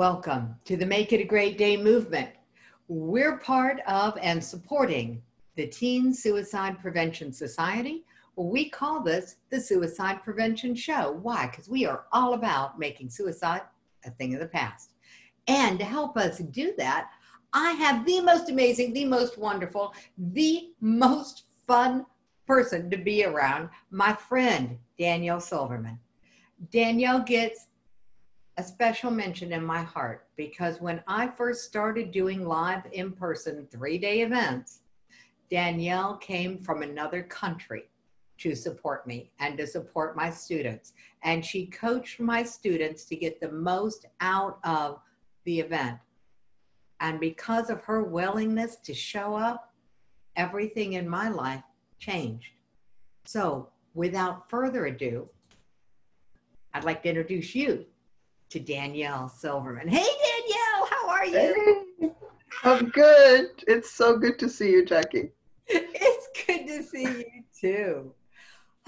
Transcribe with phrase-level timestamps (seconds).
[0.00, 2.30] Welcome to the Make It a Great Day movement.
[2.88, 5.20] We're part of and supporting
[5.56, 8.06] the Teen Suicide Prevention Society.
[8.34, 11.18] We call this the Suicide Prevention Show.
[11.20, 11.48] Why?
[11.48, 13.60] Because we are all about making suicide
[14.06, 14.94] a thing of the past.
[15.48, 17.10] And to help us do that,
[17.52, 22.06] I have the most amazing, the most wonderful, the most fun
[22.46, 25.98] person to be around, my friend, Danielle Silverman.
[26.72, 27.66] Danielle gets
[28.60, 33.66] a special mention in my heart because when I first started doing live in person
[33.70, 34.80] three day events,
[35.50, 37.84] Danielle came from another country
[38.36, 40.92] to support me and to support my students.
[41.22, 45.00] And she coached my students to get the most out of
[45.44, 45.96] the event.
[47.00, 49.72] And because of her willingness to show up,
[50.36, 51.64] everything in my life
[51.98, 52.52] changed.
[53.24, 55.30] So, without further ado,
[56.74, 57.86] I'd like to introduce you
[58.50, 59.88] to Danielle Silverman.
[59.88, 61.84] Hey, Danielle, how are you?
[62.00, 62.10] Hey,
[62.64, 63.46] I'm good.
[63.68, 65.30] It's so good to see you, Jackie.
[65.72, 68.12] It's good to see you too.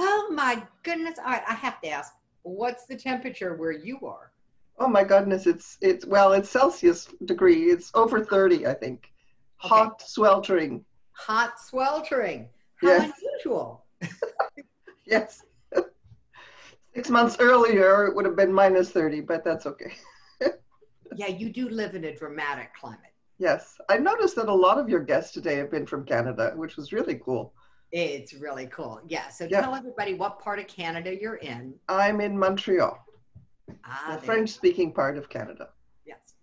[0.00, 1.18] Oh my goodness.
[1.18, 4.32] All right, I have to ask, what's the temperature where you are?
[4.78, 7.70] Oh my goodness, it's it's well, it's Celsius degree.
[7.70, 9.12] It's over 30, I think.
[9.58, 10.04] Hot okay.
[10.08, 10.84] sweltering.
[11.12, 12.48] Hot sweltering.
[12.80, 13.12] How yes.
[13.22, 13.84] unusual.
[15.04, 15.44] yes.
[16.94, 19.92] Six months earlier, it would have been minus 30, but that's okay.
[21.16, 23.12] yeah, you do live in a dramatic climate.
[23.38, 23.78] Yes.
[23.88, 26.92] I noticed that a lot of your guests today have been from Canada, which was
[26.92, 27.54] really cool.
[27.92, 29.00] It's really cool.
[29.08, 29.28] Yeah.
[29.28, 29.62] So yeah.
[29.62, 31.74] tell everybody what part of Canada you're in.
[31.88, 32.98] I'm in Montreal,
[33.84, 35.70] ah, the French speaking part of Canada.
[36.06, 36.34] Yes.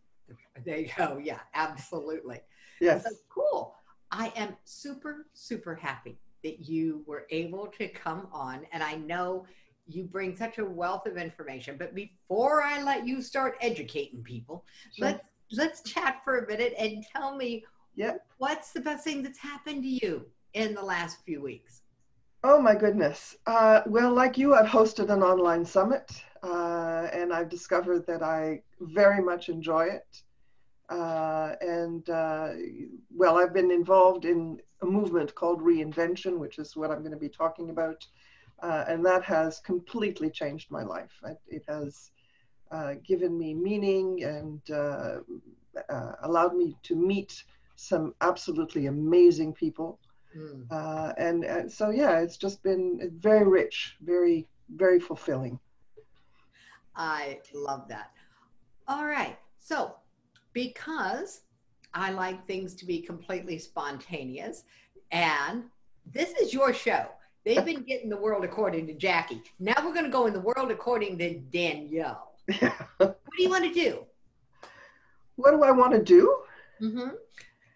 [0.65, 1.19] There you go.
[1.23, 2.41] Yeah, absolutely.
[2.81, 3.03] Yes.
[3.03, 3.75] So cool.
[4.11, 8.65] I am super, super happy that you were able to come on.
[8.71, 9.45] And I know
[9.89, 11.75] you bring such a wealth of information.
[11.77, 15.07] But before I let you start educating people, sure.
[15.07, 18.25] let's let's chat for a minute and tell me yep.
[18.37, 21.81] what's the best thing that's happened to you in the last few weeks.
[22.43, 23.35] Oh my goodness.
[23.47, 26.09] Uh, well, like you, I've hosted an online summit,
[26.41, 30.21] uh, and I've discovered that I very much enjoy it.
[30.87, 32.49] Uh, and uh,
[33.13, 37.17] well, I've been involved in a movement called Reinvention, which is what I'm going to
[37.17, 38.05] be talking about
[38.61, 41.11] uh, and that has completely changed my life.
[41.25, 42.11] It, it has
[42.71, 45.19] uh, given me meaning and uh,
[45.89, 47.43] uh allowed me to meet
[47.75, 49.99] some absolutely amazing people.
[50.37, 51.15] Mm.
[51.17, 55.59] and, and so, yeah, it's just been very rich, very, very fulfilling.
[56.95, 58.11] I love that.
[58.87, 59.37] All right.
[59.59, 59.95] So,
[60.53, 61.41] because
[61.93, 64.63] I like things to be completely spontaneous,
[65.11, 65.63] and
[66.05, 67.07] this is your show.
[67.45, 69.41] They've been getting the world according to Jackie.
[69.59, 72.33] Now we're going to go in the world according to Danielle.
[72.97, 74.05] What do you want to do?
[75.35, 76.35] What do I want to do?
[76.81, 77.09] Mm-hmm.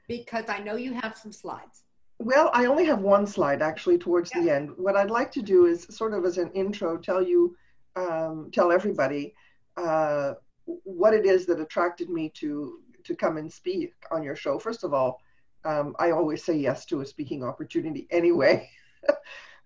[0.07, 1.84] Because I know you have some slides.
[2.19, 4.41] Well, I only have one slide actually towards yeah.
[4.41, 4.72] the end.
[4.78, 7.56] What I'd like to do is sort of as an intro, tell you,
[7.95, 9.34] um, tell everybody
[9.78, 10.34] uh,
[10.66, 14.57] what it is that attracted me to to come and speak on your show.
[14.57, 15.19] First of all,
[15.66, 18.69] um, I always say yes to a speaking opportunity anyway.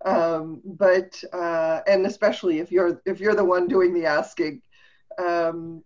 [0.04, 4.62] um, but uh, and especially if you're if you're the one doing the asking.
[5.18, 5.82] Um,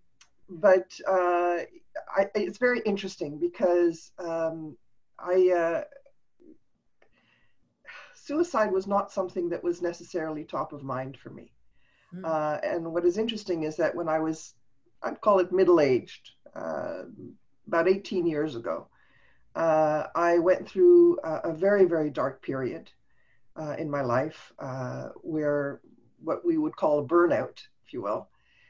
[0.49, 1.59] but uh,
[2.15, 4.77] I, it's very interesting because um,
[5.19, 5.85] I uh,
[8.15, 11.53] suicide was not something that was necessarily top of mind for me.
[12.15, 12.61] Mm.
[12.63, 14.53] and what is interesting is that when I was
[15.03, 17.05] I'd call it middle aged uh,
[17.67, 18.89] about 18 years ago
[19.57, 22.91] uh, I went through a, a very very dark period
[23.57, 25.81] uh, in my life uh, where
[26.23, 28.29] what we would call a burnout, if you will,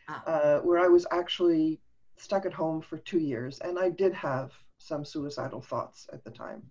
[0.09, 0.25] ah.
[0.27, 1.81] uh, where I was actually
[2.17, 3.61] stuck at home for two years.
[3.61, 6.63] And I did have some suicidal thoughts at the time.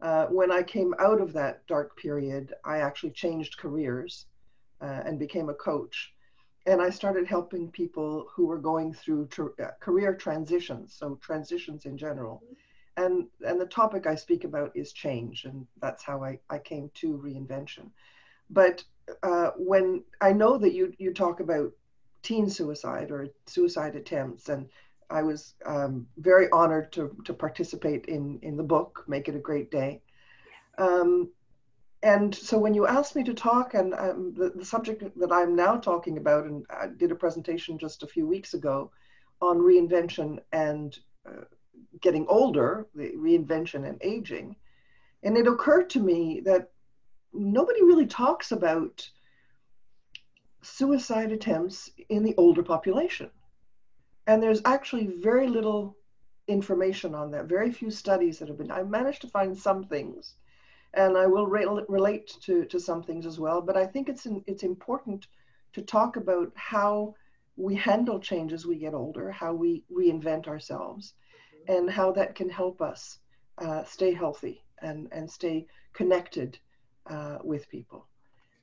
[0.00, 4.26] Uh, when I came out of that dark period, I actually changed careers
[4.80, 6.14] uh, and became a coach.
[6.66, 11.96] And I started helping people who were going through uh, career transitions, so transitions in
[11.96, 12.42] general.
[12.98, 16.90] And and the topic I speak about is change, and that's how I, I came
[16.94, 17.90] to reinvention.
[18.50, 18.82] But
[19.22, 21.70] uh, when I know that you you talk about
[22.22, 24.68] teen suicide or suicide attempts, and
[25.10, 29.46] I was um, very honored to to participate in in the book, Make It a
[29.50, 30.02] Great Day.
[30.76, 31.30] Um,
[32.02, 35.54] and so when you asked me to talk, and um, the, the subject that I'm
[35.56, 38.90] now talking about, and I did a presentation just a few weeks ago
[39.40, 41.44] on reinvention and uh,
[42.00, 44.56] getting older, the reinvention and aging.
[45.22, 46.70] And it occurred to me that
[47.32, 49.08] nobody really talks about
[50.62, 53.30] suicide attempts in the older population.
[54.26, 55.96] And there's actually very little
[56.48, 58.70] information on that, very few studies that have been.
[58.70, 60.34] I managed to find some things,
[60.94, 63.60] and I will re- relate to, to some things as well.
[63.60, 65.26] But I think it's, in, it's important
[65.74, 67.14] to talk about how
[67.56, 71.14] we handle change as we get older, how we reinvent ourselves,
[71.68, 73.18] and how that can help us
[73.58, 76.58] uh, stay healthy and, and stay connected
[77.08, 78.06] uh, with people.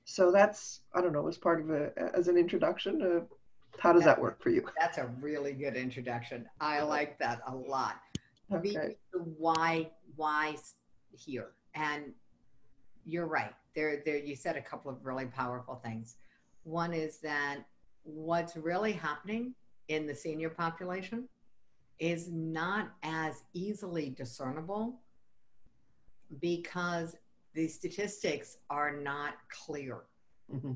[0.03, 3.21] So that's, I don't know, as part of a, as an introduction, uh,
[3.79, 4.65] how does that work for you?
[4.79, 6.45] That's a really good introduction.
[6.61, 7.95] I like that a lot.
[8.53, 8.95] Okay.
[9.13, 10.55] The, why, why
[11.11, 11.49] here?
[11.73, 12.13] And
[13.05, 13.53] you're right.
[13.75, 14.17] There, there.
[14.17, 16.15] You said a couple of really powerful things.
[16.63, 17.57] One is that
[18.03, 19.53] what's really happening
[19.89, 21.27] in the senior population
[21.99, 24.99] is not as easily discernible
[26.41, 27.15] because
[27.53, 30.03] the statistics are not clear.
[30.53, 30.73] Mm-hmm.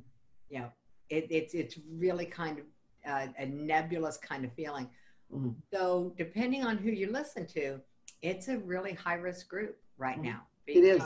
[0.49, 0.71] You know,
[1.09, 2.65] it, it's it's really kind of
[3.07, 4.89] uh, a nebulous kind of feeling.
[5.33, 5.51] Mm-hmm.
[5.73, 7.79] So depending on who you listen to,
[8.21, 10.29] it's a really high risk group right mm-hmm.
[10.29, 11.03] now because it is.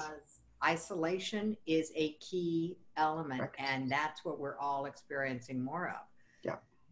[0.64, 3.56] isolation is a key element, Correct.
[3.60, 6.06] and that's what we're all experiencing more of.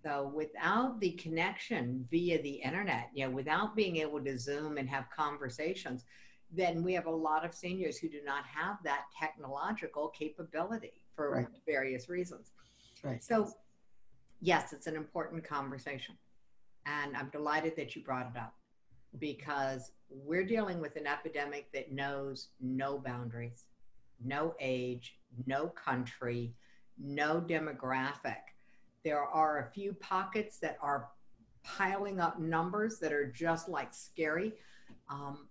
[0.04, 4.90] So without the connection via the internet, you know, without being able to Zoom and
[4.90, 6.06] have conversations,
[6.52, 11.32] then we have a lot of seniors who do not have that technological capability for
[11.32, 11.48] right.
[11.66, 12.52] various reasons.
[13.04, 13.24] Right.
[13.24, 13.54] So,
[14.42, 16.16] yes, it's an important conversation.
[16.86, 18.56] And I'm delighted that you brought it up
[19.20, 23.66] because we're dealing with an epidemic that knows no boundaries,
[24.24, 25.16] no age,
[25.46, 26.54] no country,
[26.98, 28.42] no demographic.
[29.04, 31.10] There are a few pockets that are
[31.64, 34.54] piling up numbers that are just like scary.
[35.10, 35.48] Um,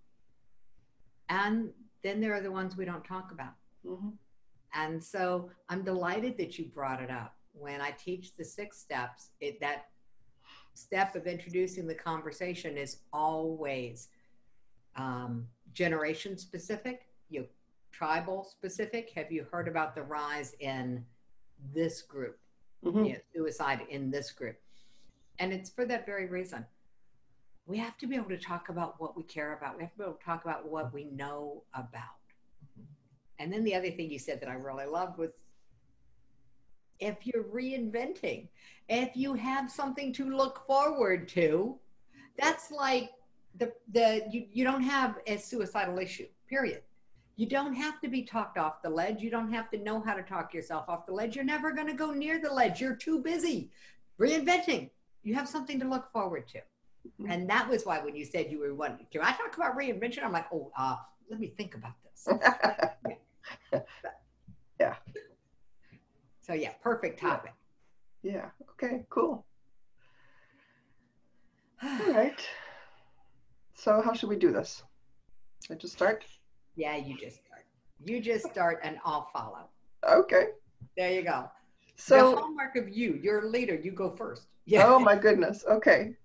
[1.29, 1.69] and
[2.03, 3.53] then there are the ones we don't talk about.
[3.85, 4.09] Mm-hmm.
[4.73, 7.35] And so I'm delighted that you brought it up.
[7.53, 9.87] When I teach the six steps, it, that
[10.73, 14.09] step of introducing the conversation is always
[14.95, 17.45] um, generation specific, you
[17.91, 19.11] tribal specific.
[19.15, 21.05] Have you heard about the rise in
[21.73, 22.39] this group,
[22.83, 23.05] mm-hmm.
[23.05, 24.57] you know, suicide in this group?
[25.39, 26.65] And it's for that very reason
[27.71, 29.77] we have to be able to talk about what we care about.
[29.77, 32.19] We have to be able to talk about what we know about.
[33.39, 35.29] And then the other thing you said that I really loved was
[36.99, 38.49] if you're reinventing,
[38.89, 41.77] if you have something to look forward to,
[42.37, 43.11] that's like
[43.57, 46.81] the the you, you don't have a suicidal issue, period.
[47.41, 49.19] You don't have to be talked off the ledge.
[49.23, 51.35] You don't have to know how to talk yourself off the ledge.
[51.35, 52.79] You're never going to go near the ledge.
[52.79, 53.71] You're too busy
[54.19, 54.91] reinventing.
[55.23, 56.59] You have something to look forward to.
[56.59, 57.31] Mm-hmm.
[57.31, 60.23] And that was why when you said you were wondering, can I talk about reinvention?
[60.23, 60.97] I'm like, oh, uh,
[61.31, 62.27] let me think about this.
[64.79, 64.93] yeah.
[66.41, 67.53] So yeah, perfect topic.
[68.21, 68.33] Yeah.
[68.33, 68.49] yeah.
[68.73, 69.47] Okay, cool.
[71.83, 72.39] All right.
[73.73, 74.83] So how should we do this?
[75.71, 76.23] I just start?
[76.75, 77.65] Yeah, you just start.
[78.03, 79.69] You just start and I'll follow.
[80.07, 80.47] Okay.
[80.97, 81.49] There you go.
[81.95, 84.47] So the hallmark of you, you're a leader, you go first.
[84.65, 84.85] Yeah.
[84.87, 85.63] Oh my goodness.
[85.69, 86.15] Okay.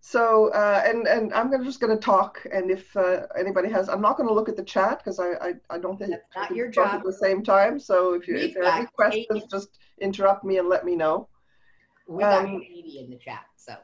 [0.00, 3.88] So uh, and and I'm gonna, just going to talk, and if uh, anybody has,
[3.88, 6.36] I'm not going to look at the chat because I, I, I don't think That's
[6.36, 7.80] not your job at the same time.
[7.80, 9.46] So if you if there are any questions, 80.
[9.50, 11.28] just interrupt me and let me know.
[12.06, 13.76] We got um, 80 in the chat, so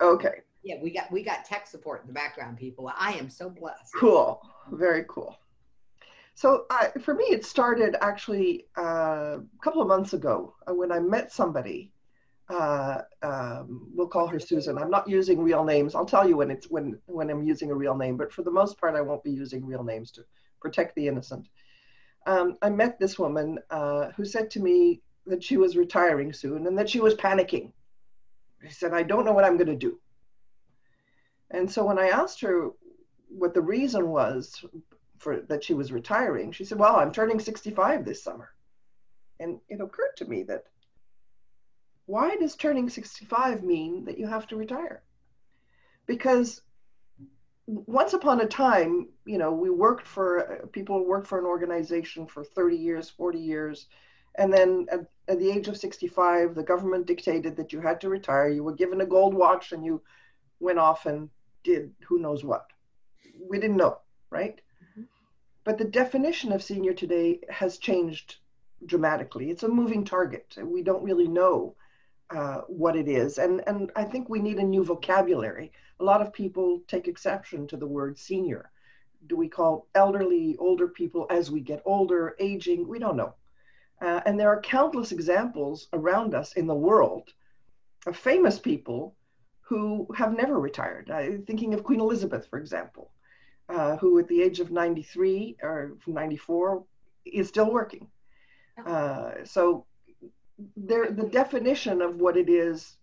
[0.00, 0.42] okay.
[0.66, 2.90] Yeah, we got we got tech support in the background, people.
[2.98, 3.94] I am so blessed.
[3.94, 4.42] Cool,
[4.72, 5.38] very cool.
[6.34, 10.92] So uh, for me, it started actually uh, a couple of months ago uh, when
[10.92, 11.92] I met somebody
[12.48, 14.78] uh, um, we'll call her Susan.
[14.78, 15.94] I'm not using real names.
[15.94, 18.50] I'll tell you when it's when when I'm using a real name, but for the
[18.50, 20.24] most part, I won't be using real names to
[20.60, 21.48] protect the innocent.
[22.26, 26.66] Um, I met this woman uh, who said to me that she was retiring soon
[26.66, 27.72] and that she was panicking.
[28.66, 29.98] She said, "I don't know what I'm going to do."
[31.50, 32.70] And so when I asked her
[33.28, 34.64] what the reason was
[35.18, 38.50] for that she was retiring, she said, "Well, I'm turning 65 this summer."
[39.38, 40.64] And it occurred to me that
[42.06, 45.02] why does turning 65 mean that you have to retire?
[46.06, 46.62] Because
[47.66, 52.44] once upon a time, you know, we worked for people worked for an organization for
[52.44, 53.88] 30 years, 40 years,
[54.36, 58.08] and then at, at, the age of 65, the government dictated that you had to
[58.08, 58.48] retire.
[58.48, 60.02] You were given a gold watch and you
[60.60, 61.28] went off and
[61.66, 62.66] did who knows what.
[63.50, 63.98] We didn't know,
[64.30, 64.60] right?
[64.82, 65.02] Mm-hmm.
[65.64, 68.36] But the definition of senior today has changed
[68.92, 69.50] dramatically.
[69.50, 70.56] It's a moving target.
[70.62, 71.74] We don't really know
[72.30, 73.38] uh, what it is.
[73.38, 75.72] And, and I think we need a new vocabulary.
[75.98, 78.70] A lot of people take exception to the word senior.
[79.26, 82.86] Do we call elderly, older people as we get older, aging?
[82.86, 83.34] We don't know.
[84.00, 87.32] Uh, and there are countless examples around us in the world
[88.06, 89.16] of famous people
[89.66, 91.10] who have never retired.
[91.10, 93.10] Uh, thinking of Queen Elizabeth, for example,
[93.68, 96.84] uh, who at the age of 93 or 94
[97.24, 98.06] is still working.
[98.86, 99.84] Uh, so
[100.76, 102.96] there, the definition of what it is,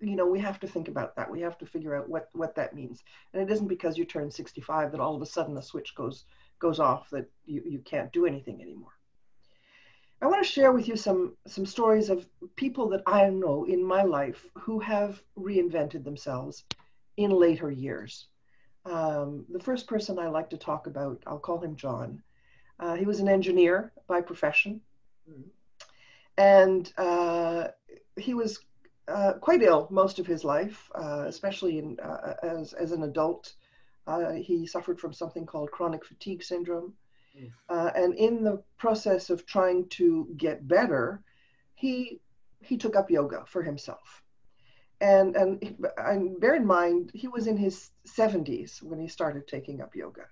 [0.00, 1.28] you know, we have to think about that.
[1.28, 3.02] We have to figure out what, what that means.
[3.32, 6.26] And it isn't because you turn 65 that all of a sudden the switch goes,
[6.60, 8.93] goes off that you, you can't do anything anymore.
[10.22, 13.84] I want to share with you some, some stories of people that I know in
[13.84, 16.64] my life who have reinvented themselves
[17.16, 18.28] in later years.
[18.86, 22.22] Um, the first person I like to talk about, I'll call him John.
[22.78, 24.80] Uh, he was an engineer by profession.
[26.36, 27.68] And uh,
[28.16, 28.60] he was
[29.08, 33.54] uh, quite ill most of his life, uh, especially in, uh, as, as an adult.
[34.06, 36.92] Uh, he suffered from something called chronic fatigue syndrome.
[37.36, 37.92] Mm.
[37.96, 41.22] and in the process of trying to get better,
[41.74, 42.20] he,
[42.60, 44.24] he took up yoga for himself
[45.00, 49.80] and and and bear in mind he was in his 70s when he started taking
[49.80, 50.26] up yoga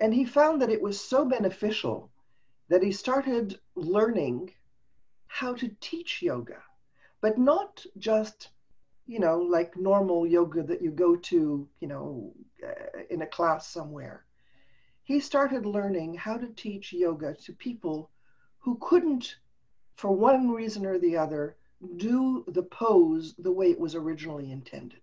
[0.00, 2.10] and he found that it was so beneficial
[2.68, 4.50] that he started learning
[5.26, 6.62] how to teach yoga
[7.20, 8.50] but not just
[9.06, 12.32] you know like normal yoga that you go to you know
[12.66, 14.24] uh, in a class somewhere
[15.04, 18.10] he started learning how to teach yoga to people
[18.58, 19.36] who couldn't
[19.94, 21.56] for one reason or the other
[21.96, 25.00] do the pose the way it was originally intended.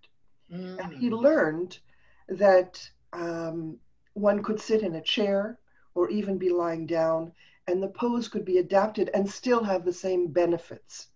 [0.51, 0.83] Mm.
[0.83, 1.21] And he mm.
[1.21, 1.79] learned
[2.27, 3.77] that um,
[4.13, 5.59] one could sit in a chair
[5.93, 7.31] or even be lying down,
[7.67, 11.07] and the pose could be adapted and still have the same benefits.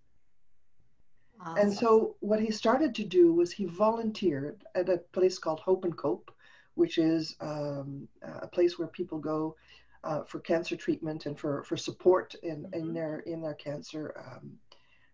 [1.42, 1.58] Awesome.
[1.58, 5.86] And so, what he started to do was he volunteered at a place called Hope
[5.86, 6.32] and Cope,
[6.76, 8.08] which is um,
[8.42, 9.56] a place where people go
[10.04, 12.74] uh, for cancer treatment and for, for support in, mm-hmm.
[12.74, 14.52] in their in their cancer um,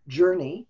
[0.07, 0.67] journey.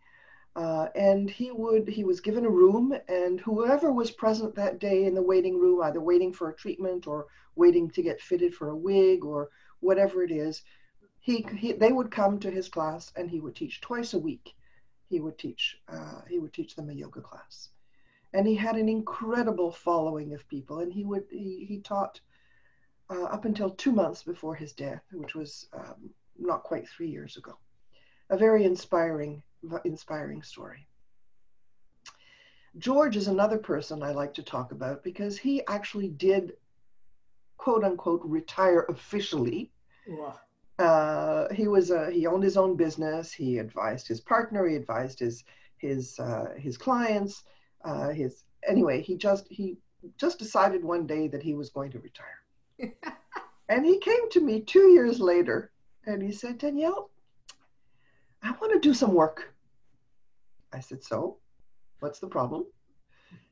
[0.55, 5.05] Uh, and he would he was given a room and whoever was present that day
[5.05, 8.69] in the waiting room either waiting for a treatment or waiting to get fitted for
[8.69, 10.61] a wig or whatever it is
[11.21, 14.53] he, he they would come to his class and he would teach twice a week
[15.07, 17.69] he would teach uh, he would teach them a yoga class
[18.33, 22.19] and he had an incredible following of people and he would he, he taught
[23.09, 26.09] uh, up until two months before his death which was um,
[26.39, 27.57] not quite three years ago
[28.31, 29.43] a very inspiring,
[29.85, 30.87] inspiring story.
[32.77, 36.53] George is another person I like to talk about because he actually did,
[37.57, 39.69] quote unquote, retire officially.
[40.79, 43.33] Uh, he was a, he owned his own business.
[43.33, 44.65] He advised his partner.
[44.65, 45.43] He advised his
[45.77, 47.43] his uh, his clients.
[47.83, 49.77] Uh, his anyway, he just he
[50.17, 52.39] just decided one day that he was going to retire.
[53.69, 55.71] and he came to me two years later,
[56.05, 57.09] and he said, Danielle,
[58.43, 59.53] I want to do some work.
[60.73, 61.37] I said, So,
[61.99, 62.65] what's the problem?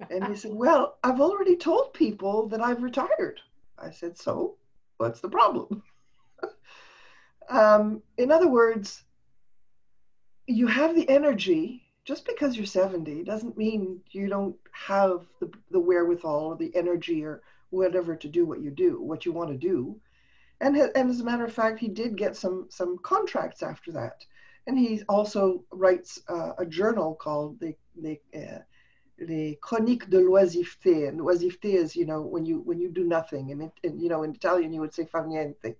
[0.09, 3.39] And he said, Well, I've already told people that I've retired.
[3.77, 4.57] I said, So,
[4.97, 5.83] what's the problem?
[7.49, 9.03] um, in other words,
[10.47, 11.83] you have the energy.
[12.05, 17.23] Just because you're 70 doesn't mean you don't have the, the wherewithal or the energy
[17.23, 19.95] or whatever to do what you do, what you want to do.
[20.61, 24.25] And, and as a matter of fact, he did get some, some contracts after that
[24.69, 28.59] and he also writes uh, a journal called the the uh,
[29.17, 31.09] the Chroniques de l'oisiveté.
[31.09, 34.23] And l'oisiveté is, you know, when you when you do nothing, and, and you know,
[34.23, 35.75] in Italian you would say far niente.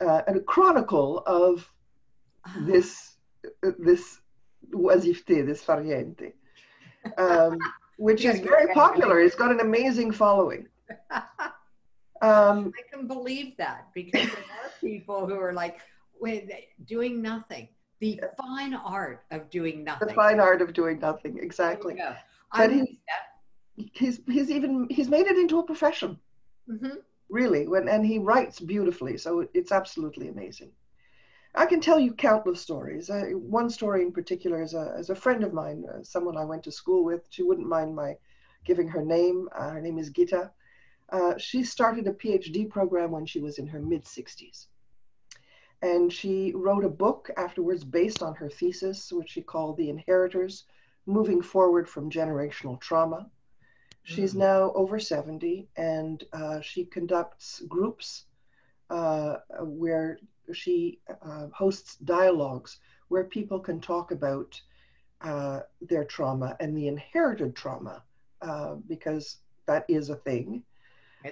[0.00, 1.70] Uh, and a chronicle of
[2.44, 2.56] ah.
[2.66, 3.16] this
[3.78, 4.20] this
[4.70, 5.62] oisiveté, this
[7.18, 7.58] um,
[7.96, 9.20] which is very popular.
[9.20, 10.68] It's got an amazing following.
[12.22, 15.80] Um, I can believe that because there are people who are like,
[16.20, 16.44] with
[16.84, 17.66] doing nothing
[18.02, 20.08] the fine art of doing nothing.
[20.08, 21.96] The fine art of doing nothing, exactly.
[22.52, 23.00] But he,
[23.76, 26.18] he's he's even he's made it into a profession.
[26.68, 26.96] Mm-hmm.
[27.30, 30.72] Really, when and he writes beautifully, so it's absolutely amazing.
[31.54, 33.10] I can tell you countless stories.
[33.12, 36.64] One story in particular is a, is a friend of mine, uh, someone I went
[36.64, 37.26] to school with.
[37.28, 38.16] She wouldn't mind my
[38.64, 39.48] giving her name.
[39.54, 40.50] Uh, her name is Gita.
[41.10, 44.66] Uh, she started a PhD program when she was in her mid 60s.
[45.82, 50.64] And she wrote a book afterwards based on her thesis, which she called The Inheritors
[51.06, 53.28] Moving Forward from Generational Trauma.
[54.04, 54.40] She's mm-hmm.
[54.40, 58.24] now over 70 and uh, she conducts groups
[58.90, 60.18] uh, where
[60.52, 64.60] she uh, hosts dialogues where people can talk about
[65.20, 68.02] uh, their trauma and the inherited trauma
[68.40, 70.62] uh, because that is a thing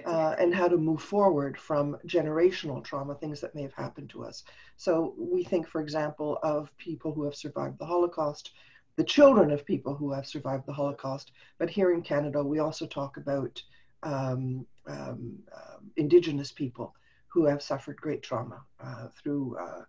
[0.05, 4.23] uh, and how to move forward from generational trauma, things that may have happened to
[4.23, 4.43] us.
[4.77, 8.51] So we think, for example, of people who have survived the Holocaust,
[8.95, 11.31] the children of people who have survived the Holocaust.
[11.57, 13.61] But here in Canada, we also talk about
[14.03, 16.95] um, um, uh, Indigenous people
[17.31, 19.83] who have suffered great trauma uh, through uh,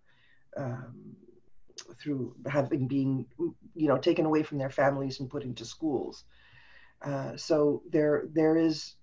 [0.57, 1.15] um,
[2.01, 3.25] through having been
[3.75, 6.25] you know taken away from their families and put into schools.
[7.01, 8.95] Uh, so there there is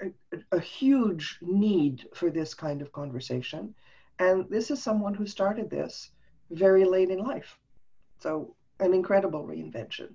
[0.00, 0.10] a,
[0.52, 3.74] a, huge need for this kind of conversation,
[4.18, 6.10] and this is someone who started this
[6.50, 7.58] very late in life.
[8.20, 10.10] So an incredible reinvention.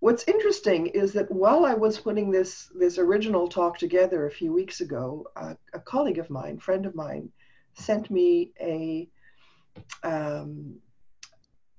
[0.00, 4.52] What's interesting is that while I was putting this, this original talk together a few
[4.52, 5.54] weeks ago, uh,
[5.88, 7.30] colleague of mine, friend of mine,
[7.74, 9.08] sent me a,
[10.02, 10.76] um,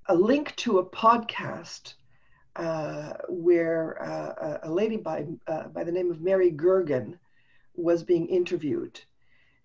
[0.08, 1.94] a link to a podcast
[2.56, 7.16] uh, where uh, a lady by, uh, by the name of Mary Gergen
[7.76, 9.00] was being interviewed.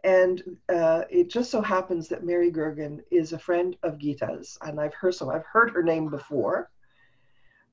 [0.04, 4.80] And uh, it just so happens that Mary Gergen is a friend of Gita's, and
[4.80, 6.70] I've heard so I've heard her name before.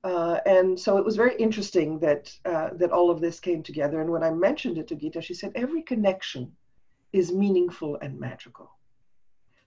[0.03, 4.01] Uh, and so it was very interesting that uh, that all of this came together.
[4.01, 6.51] And when I mentioned it to Gita, she said every connection
[7.13, 8.71] is meaningful and magical.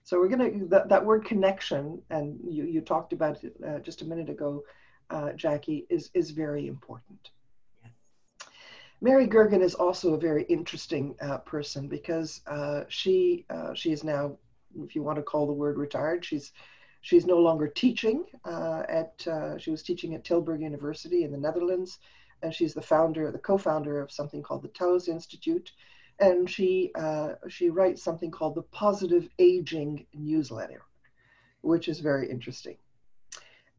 [0.03, 4.01] So we're gonna that, that word connection, and you you talked about it uh, just
[4.01, 4.63] a minute ago,
[5.09, 7.31] uh, Jackie, is is very important.
[8.99, 14.03] Mary Gergen is also a very interesting uh, person because uh, she uh, she is
[14.03, 14.37] now,
[14.79, 16.51] if you want to call the word retired, she's
[17.01, 21.37] she's no longer teaching uh, at uh, she was teaching at Tilburg University in the
[21.37, 21.99] Netherlands,
[22.41, 25.71] and she's the founder, the co-founder of something called the Taos Institute,
[26.19, 30.81] and she uh, she writes something called the Positive Aging newsletter,
[31.61, 32.77] which is very interesting.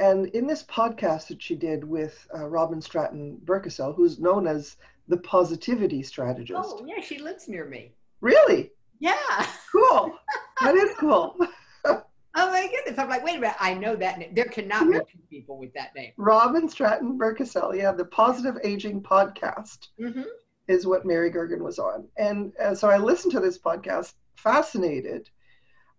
[0.00, 4.76] And in this podcast that she did with Robyn Stratton Berkessel, who's known as
[5.09, 6.61] the positivity strategist.
[6.62, 7.92] Oh, yeah, she lives near me.
[8.21, 8.71] Really?
[9.00, 9.47] Yeah.
[9.73, 10.17] Cool.
[10.62, 11.36] that is cool.
[11.84, 12.02] oh
[12.34, 12.99] my goodness.
[12.99, 13.56] I'm like, wait a minute.
[13.58, 14.34] I know that name.
[14.34, 15.00] There cannot yeah.
[15.00, 16.12] be two people with that name.
[16.17, 17.76] Robyn Stratton Berkessel.
[17.76, 20.23] Yeah, the Positive Aging podcast mm-hmm.
[20.69, 22.07] Is what Mary Gergen was on.
[22.17, 25.31] And uh, so I listened to this podcast, fascinated.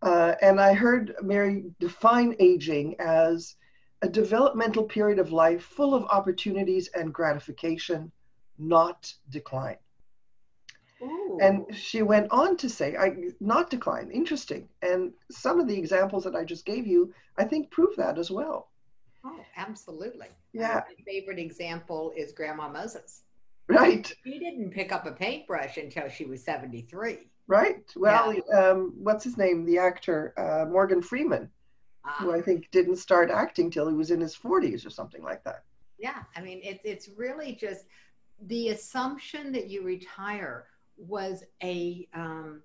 [0.02, 3.56] Uh, and I heard Mary define aging as
[4.02, 8.12] a developmental period of life full of opportunities and gratification
[8.58, 9.78] not decline.
[11.02, 11.40] Ooh.
[11.42, 14.68] And she went on to say, I not decline, interesting.
[14.82, 18.30] And some of the examples that I just gave you, I think prove that as
[18.30, 18.70] well.
[19.26, 20.28] Oh, absolutely.
[20.54, 20.82] Yeah.
[20.88, 23.24] My favorite example is Grandma Moses.
[23.70, 24.12] Right.
[24.24, 27.30] She didn't pick up a paintbrush until she was 73.
[27.48, 27.84] Right.
[27.96, 28.70] Well, yeah.
[28.70, 29.66] um, what's his name?
[29.66, 31.50] The actor, uh, Morgan Freeman,
[32.20, 35.44] who I think didn't start acting till he was in his 40s or something like
[35.44, 35.64] that.
[36.00, 36.24] Yeah.
[36.36, 37.86] I mean, it's, it's really just
[38.48, 40.66] the assumption that you retire
[40.98, 42.62] was a um,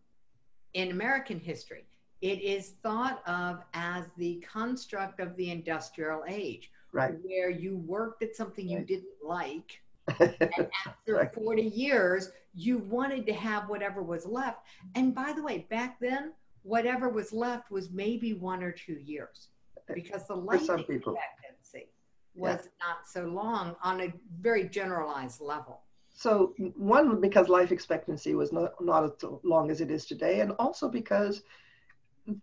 [0.72, 1.86] in American history.
[2.20, 7.14] It is thought of as the construct of the industrial age, right.
[7.22, 9.82] where you worked at something you didn't like,
[10.20, 11.34] and after right.
[11.34, 14.60] 40 years, you wanted to have whatever was left.
[14.94, 19.48] And by the way, back then, whatever was left was maybe one or two years,
[19.92, 21.88] because the life expectancy
[22.34, 22.86] was yeah.
[22.86, 25.80] not so long on a very generalized level.
[26.16, 29.12] So one, because life expectancy was not, not as
[29.42, 31.42] long as it is today, and also because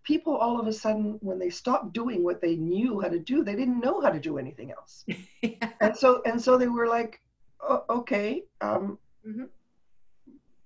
[0.04, 3.44] people all of a sudden, when they stopped doing what they knew how to do,
[3.44, 5.06] they didn't know how to do anything else.
[5.42, 5.70] yeah.
[5.80, 7.22] And so, and so they were like,
[7.64, 8.98] oh, okay, um,
[9.28, 9.44] mm-hmm.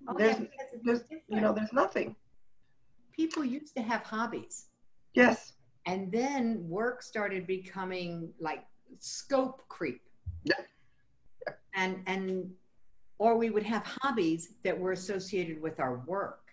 [0.08, 2.16] oh, there's, yeah, there's, you know, there's nothing.
[3.16, 4.68] People used to have hobbies.
[5.14, 5.54] Yes.
[5.86, 8.66] And then work started becoming like
[9.00, 10.02] scope creep.
[10.44, 10.56] Yeah.
[11.76, 12.52] And and
[13.18, 16.46] or we would have hobbies that were associated with our work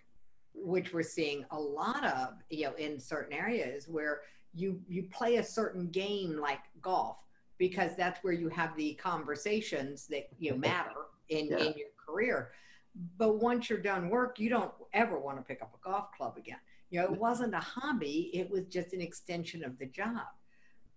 [0.53, 4.21] which we're seeing a lot of you know in certain areas where
[4.53, 7.17] you you play a certain game like golf
[7.63, 10.91] because that's where you have the conversations that you know matter
[11.29, 11.59] in yeah.
[11.59, 12.51] in your career
[13.17, 16.35] but once you're done work you don't ever want to pick up a golf club
[16.37, 16.57] again
[16.89, 20.27] you know it wasn't a hobby it was just an extension of the job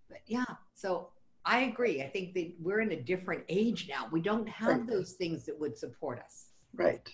[0.09, 1.09] but yeah so
[1.49, 2.01] I agree.
[2.01, 4.09] I think that we're in a different age now.
[4.11, 4.85] We don't have right.
[4.87, 6.47] those things that would support us.
[6.75, 7.09] Right.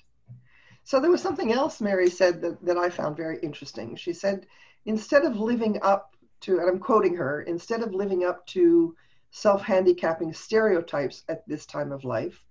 [0.86, 3.96] So there was something else Mary said that, that I found very interesting.
[3.96, 4.48] She said,
[4.88, 8.96] instead of living up to, and I'm quoting her, instead of living up to
[9.34, 12.46] self handicapping stereotypes at this time of life,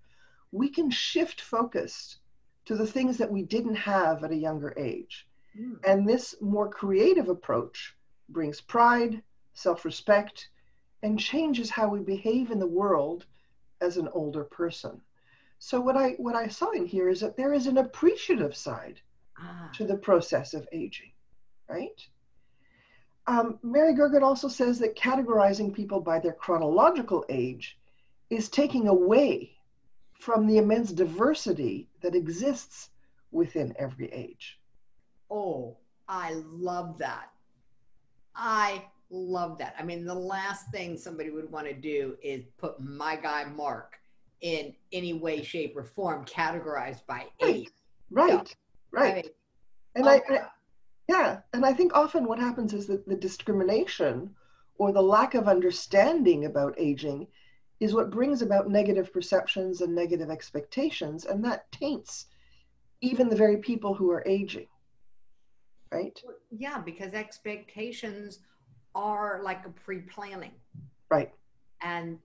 [0.50, 2.18] we can shift focus
[2.64, 5.28] to the things that we didn't have at a younger age.
[5.58, 5.78] Mm.
[5.86, 7.96] And this more creative approach
[8.28, 9.22] brings pride,
[9.54, 10.48] self respect,
[11.04, 13.26] and changes how we behave in the world
[13.80, 15.00] as an older person.
[15.60, 19.00] So what I what I saw in here is that there is an appreciative side
[19.38, 19.70] ah.
[19.74, 21.12] to the process of aging,
[21.68, 22.00] right?
[23.26, 27.78] Um, Mary Gergen also says that categorizing people by their chronological age
[28.30, 29.52] is taking away
[30.18, 32.90] from the immense diversity that exists
[33.30, 34.58] within every age.
[35.30, 35.76] Oh,
[36.08, 37.30] I love that.
[38.34, 39.74] I love that.
[39.78, 43.98] I mean, the last thing somebody would want to do is put my guy Mark
[44.40, 47.68] in any way, shape, or form categorized by age.
[48.10, 48.54] Right,
[48.90, 49.12] right.
[49.12, 49.24] I mean,
[49.94, 50.40] and oh, I, I,
[51.12, 54.30] yeah, and I think often what happens is that the discrimination
[54.76, 57.26] or the lack of understanding about aging
[57.80, 62.26] is what brings about negative perceptions and negative expectations, and that taints
[63.00, 64.68] even the very people who are aging.
[65.92, 66.18] Right?
[66.50, 68.38] Yeah, because expectations
[68.94, 70.52] are like a pre planning.
[71.10, 71.30] Right.
[71.82, 72.18] And,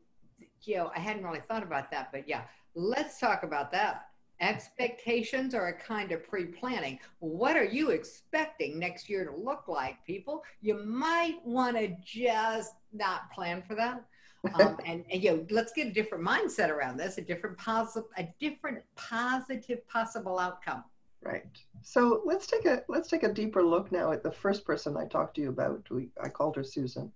[0.62, 2.44] you know, I hadn't really thought about that, but yeah,
[2.76, 4.08] let's talk about that.
[4.40, 7.00] Expectations are a kind of pre planning.
[7.20, 10.44] What are you expecting next year to look like, people?
[10.62, 14.04] You might want to just not plan for that.
[14.54, 18.10] um, and, and, you know, let's get a different mindset around this, a different positive,
[18.18, 20.84] a different positive possible outcome.
[21.24, 21.44] Right.
[21.82, 25.06] So let's take a let's take a deeper look now at the first person I
[25.06, 25.84] talked to you about.
[25.90, 27.12] We, I called her Susan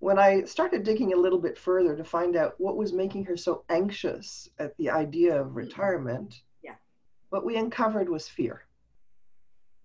[0.00, 3.36] when I started digging a little bit further to find out what was making her
[3.36, 5.58] so anxious at the idea of mm-hmm.
[5.58, 6.74] retirement, yeah.
[7.28, 8.64] what we uncovered was fear.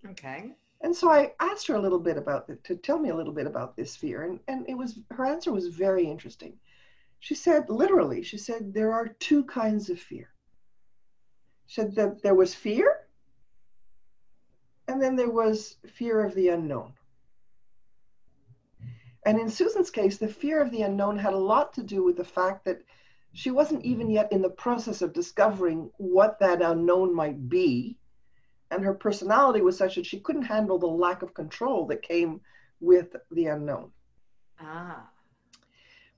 [0.10, 0.52] Okay.
[0.82, 3.34] And so I asked her a little bit about it to tell me a little
[3.34, 6.54] bit about this fear, and, and it was her answer was very interesting.
[7.20, 10.30] She said, literally, she said, there are two kinds of fear.
[11.66, 13.08] She said that there was fear,
[14.88, 16.94] and then there was fear of the unknown.
[19.26, 22.16] And in Susan's case, the fear of the unknown had a lot to do with
[22.16, 22.82] the fact that
[23.34, 27.98] she wasn't even yet in the process of discovering what that unknown might be.
[28.72, 32.40] And her personality was such that she couldn't handle the lack of control that came
[32.80, 33.92] with the unknown.
[34.60, 35.10] Ah.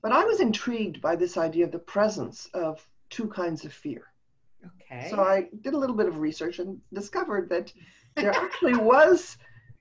[0.02, 4.04] But I was intrigued by this idea of the presence of two kinds of fear.
[4.64, 5.08] Okay.
[5.10, 7.72] So I did a little bit of research and discovered that
[8.14, 9.38] there actually was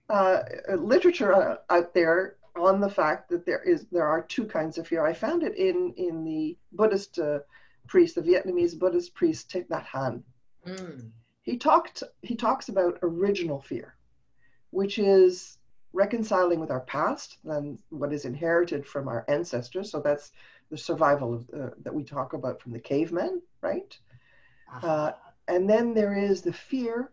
[0.10, 0.44] uh,
[0.76, 4.88] literature uh, out there on the fact that there is there are two kinds of
[4.88, 5.06] fear.
[5.06, 7.39] I found it in in the Buddhist uh,
[7.88, 10.24] priest, the Vietnamese Buddhist priest Thich Nhat Hanh.
[10.65, 11.12] Mm.
[11.43, 13.96] He talked he talks about original fear,
[14.72, 15.58] which is
[15.93, 19.89] reconciling with our past and what is inherited from our ancestors.
[19.89, 20.32] So that's
[20.70, 23.98] the survival of uh, that we talk about from the cavemen, right?
[24.74, 24.88] Uh-huh.
[24.88, 25.12] Uh,
[25.48, 27.12] and then there is the fear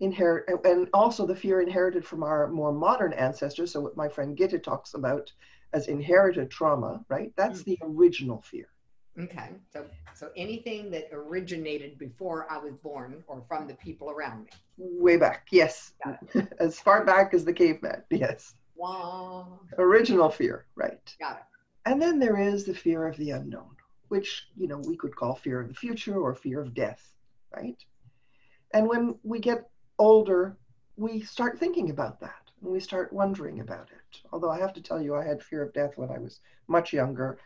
[0.00, 4.36] inherit and also the fear inherited from our more modern ancestors so what my friend
[4.36, 5.32] Gita talks about
[5.72, 7.32] as inherited trauma right?
[7.36, 7.64] That's mm.
[7.64, 8.68] the original fear.
[9.18, 14.44] Okay so so anything that originated before i was born or from the people around
[14.44, 14.50] me?
[14.76, 15.92] Way back yes.
[16.60, 18.54] As far back as the caveman yes.
[18.74, 21.14] Wow original fear right.
[21.18, 21.42] Got it.
[21.86, 23.70] And then there is the fear of the unknown
[24.08, 27.14] which you know we could call fear of the future or fear of death
[27.56, 27.82] right?
[28.74, 30.56] And when we get older,
[30.96, 34.20] we start thinking about that and we start wondering about it.
[34.32, 36.92] Although I have to tell you, I had fear of death when I was much
[36.92, 37.38] younger,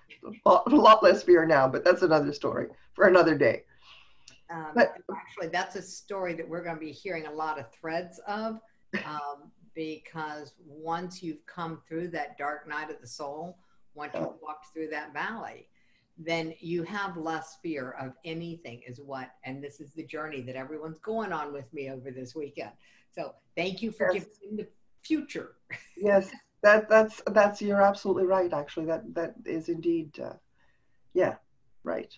[0.47, 3.65] a lot, less fear now, but that's another story for another day.
[4.51, 7.71] Um, but actually, that's a story that we're going to be hearing a lot of
[7.73, 8.61] threads of
[9.05, 13.59] um, because once you've come through that dark night of the soul,
[13.95, 15.69] once you've walked through that valley,
[16.23, 20.57] then you have less fear of anything is what and this is the journey that
[20.57, 22.71] everyone's going on with me over this weekend.
[23.13, 24.27] So thank you for yes.
[24.41, 24.69] giving the
[25.03, 25.57] future.
[25.97, 26.31] Yes
[26.63, 28.87] that that's that's you're absolutely right actually.
[28.87, 30.35] That that is indeed uh,
[31.15, 31.37] yeah
[31.85, 32.13] right.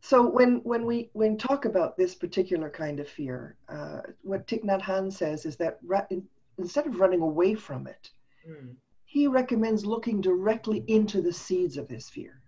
[0.00, 4.64] So when when we when talk about this particular kind of fear uh, what Thich
[4.64, 6.24] Nhat Hanh says is that ra- in,
[6.58, 8.10] instead of running away from it
[8.48, 8.74] mm.
[9.04, 12.40] he recommends looking directly into the seeds of this fear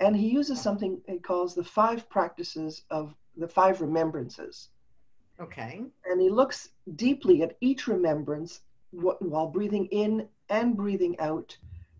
[0.00, 4.68] and he uses something he calls the five practices of the five remembrances.
[5.40, 5.82] Okay.
[6.04, 11.56] And he looks deeply at each remembrance while breathing in and breathing out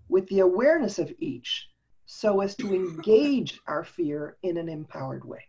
[0.09, 1.69] with the awareness of each
[2.07, 5.45] so as to engage our fear in an empowered way.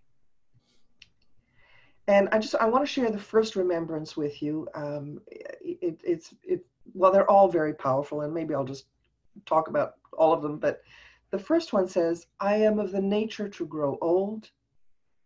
[2.08, 4.68] And I just I want to share the first remembrance with you.
[4.74, 8.86] Um, it, it's it well they're all very powerful, and maybe I'll just
[9.46, 10.58] talk about all of them.
[10.58, 10.82] But
[11.32, 14.50] the first one says, I am of the nature to grow old.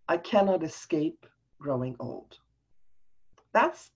[0.07, 1.25] I cannot escape
[1.59, 2.37] growing old.
[3.53, 3.91] That's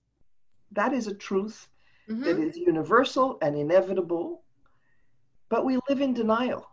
[0.72, 1.68] that is a truth
[2.10, 2.24] mm-hmm.
[2.24, 4.44] that is universal and inevitable,
[5.50, 6.70] but we live in denial,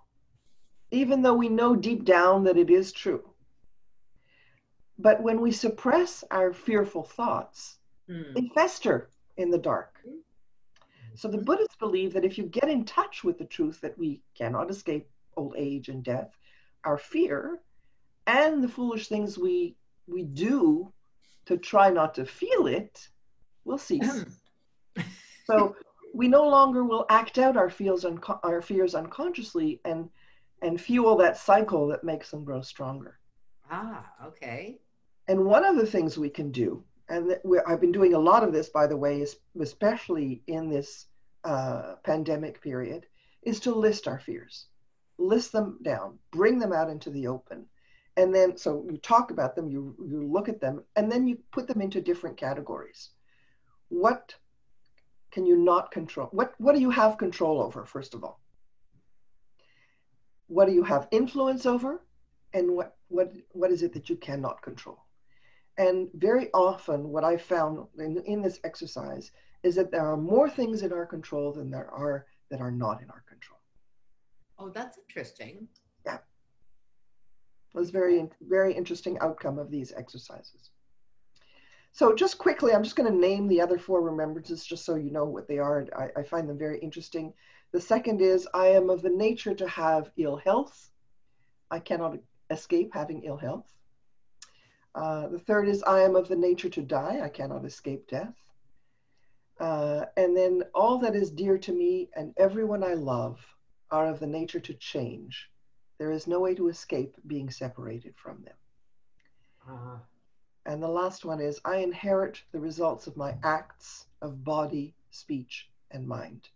[0.91, 3.29] even though we know deep down that it is true.
[4.99, 8.35] But when we suppress our fearful thoughts, mm.
[8.35, 10.01] they fester in the dark.
[11.17, 14.21] So the Buddhists believe that if you get in touch with the truth that we
[14.37, 16.31] cannot escape old age and death,
[16.85, 17.61] our fear
[18.27, 20.93] and the foolish things we we do
[21.47, 23.09] to try not to feel it
[23.65, 24.25] will cease.
[25.47, 25.77] so
[26.15, 30.09] we no longer will act out our feels unco- our fears unconsciously and
[30.63, 33.19] and fuel that cycle that makes them grow stronger.
[33.71, 34.79] Ah, okay.
[35.29, 38.53] And one of the things we can do, and I've been doing a lot of
[38.53, 39.27] this, by the way,
[39.61, 41.07] especially in this
[41.45, 43.07] uh, pandemic period,
[43.43, 44.67] is to list our fears,
[45.19, 47.67] list them down, bring them out into the open,
[48.17, 51.39] and then so you talk about them, you you look at them, and then you
[51.53, 53.11] put them into different categories.
[53.89, 54.35] What
[55.31, 56.29] can you not control?
[56.33, 57.85] What what do you have control over?
[57.85, 58.41] First of all,
[60.47, 62.05] what do you have influence over,
[62.53, 64.99] and what what what is it that you cannot control?
[65.77, 69.33] And very often, what I found in, in this exercise
[69.65, 73.03] is that there are more things in our control than there are that are not
[73.03, 73.54] in our control.
[74.59, 75.69] Oh, that's interesting.
[76.07, 76.15] Yeah.
[77.75, 80.71] It was very, very interesting outcome of these exercises.
[81.93, 85.11] So just quickly, I'm just going to name the other four remembrances just so you
[85.11, 85.87] know what they are.
[85.97, 87.33] I, I find them very interesting.
[87.73, 90.91] The second is, I am of the nature to have ill health.
[91.71, 92.17] I cannot
[92.51, 93.73] escape having ill health.
[94.95, 97.21] Uh, the third is, I am of the nature to die.
[97.23, 98.35] I cannot escape death.
[99.61, 103.39] Uh, and then all that is dear to me and everyone I love
[103.95, 105.49] are of the nature to change.
[105.99, 108.57] There is no way to escape being separated from them.
[109.71, 109.99] Uh-huh.
[110.67, 115.71] And the last one is I inherit the results of my acts of body, speech,
[115.93, 116.49] and mind.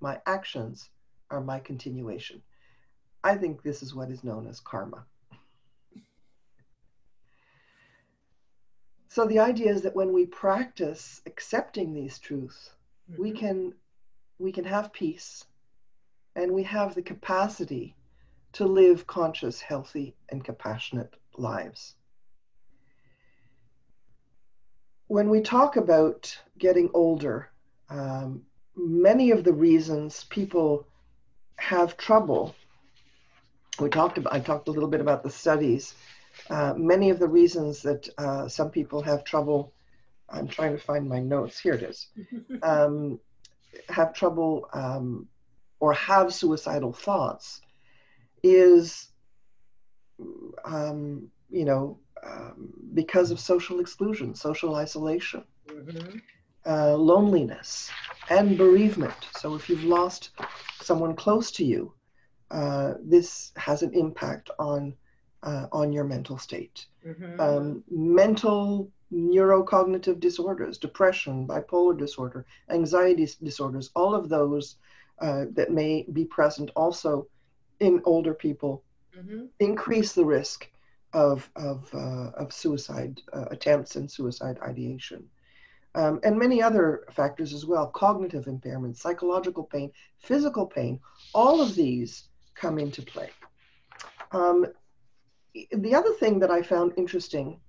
[0.00, 0.90] My actions
[1.30, 2.42] are my continuation.
[3.22, 5.06] I think this is what is known as karma.
[9.08, 12.74] So the idea is that when we practice accepting these truths,
[13.10, 13.22] mm-hmm.
[13.22, 13.72] we can
[14.38, 15.46] we can have peace
[16.36, 17.94] and we have the capacity
[18.52, 21.94] to live conscious, healthy, and compassionate lives.
[25.08, 27.50] When we talk about getting older,
[27.90, 28.42] um,
[28.76, 30.86] many of the reasons people
[31.56, 32.54] have trouble,
[33.80, 35.94] we talked about, I talked a little bit about the studies
[36.50, 39.72] uh, many of the reasons that uh, some people have trouble,
[40.28, 42.08] I'm trying to find my notes, here it is,
[42.62, 43.20] um,
[43.88, 45.28] have trouble um,
[45.84, 47.60] or have suicidal thoughts
[48.42, 49.08] is,
[50.64, 56.16] um, you know, um, because of social exclusion, social isolation, mm-hmm.
[56.64, 57.90] uh, loneliness,
[58.30, 59.20] and bereavement.
[59.36, 60.30] So if you've lost
[60.80, 61.92] someone close to you,
[62.50, 64.94] uh, this has an impact on
[65.42, 66.86] uh, on your mental state.
[67.06, 67.38] Mm-hmm.
[67.38, 74.76] Um, mental neurocognitive disorders, depression, bipolar disorder, anxiety disorders, all of those
[75.20, 77.26] uh, that may be present also
[77.80, 78.82] in older people
[79.16, 79.46] mm-hmm.
[79.60, 80.68] increase the risk
[81.12, 85.24] of, of, uh, of suicide uh, attempts and suicide ideation.
[85.96, 90.98] Um, and many other factors as well cognitive impairment, psychological pain, physical pain,
[91.32, 92.24] all of these
[92.54, 93.30] come into play.
[94.32, 94.66] Um,
[95.70, 97.60] the other thing that I found interesting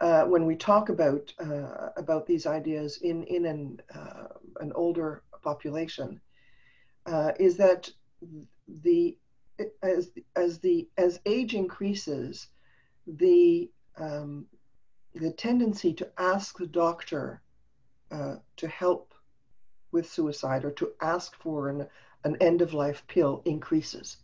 [0.00, 4.28] uh, when we talk about uh, about these ideas in in an uh,
[4.60, 6.20] an older population
[7.06, 7.90] uh, is that
[8.82, 9.16] the
[9.82, 12.48] as as the as age increases,
[13.06, 14.46] the um,
[15.14, 17.42] the tendency to ask the doctor
[18.10, 19.14] uh, to help
[19.92, 21.86] with suicide or to ask for an,
[22.24, 24.18] an end of life pill increases.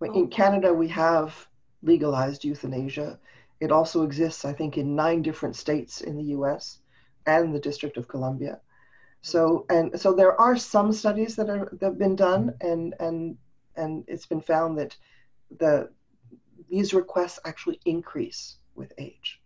[0.00, 1.46] In Canada, we have
[1.82, 3.20] legalized euthanasia.
[3.60, 6.80] It also exists, I think, in nine different states in the US
[7.24, 8.60] and the District of Columbia.
[9.22, 13.36] So and so there are some studies that are that have been done and and
[13.76, 14.96] and it's been found that
[15.58, 15.90] the
[16.68, 19.40] these requests actually increase with age.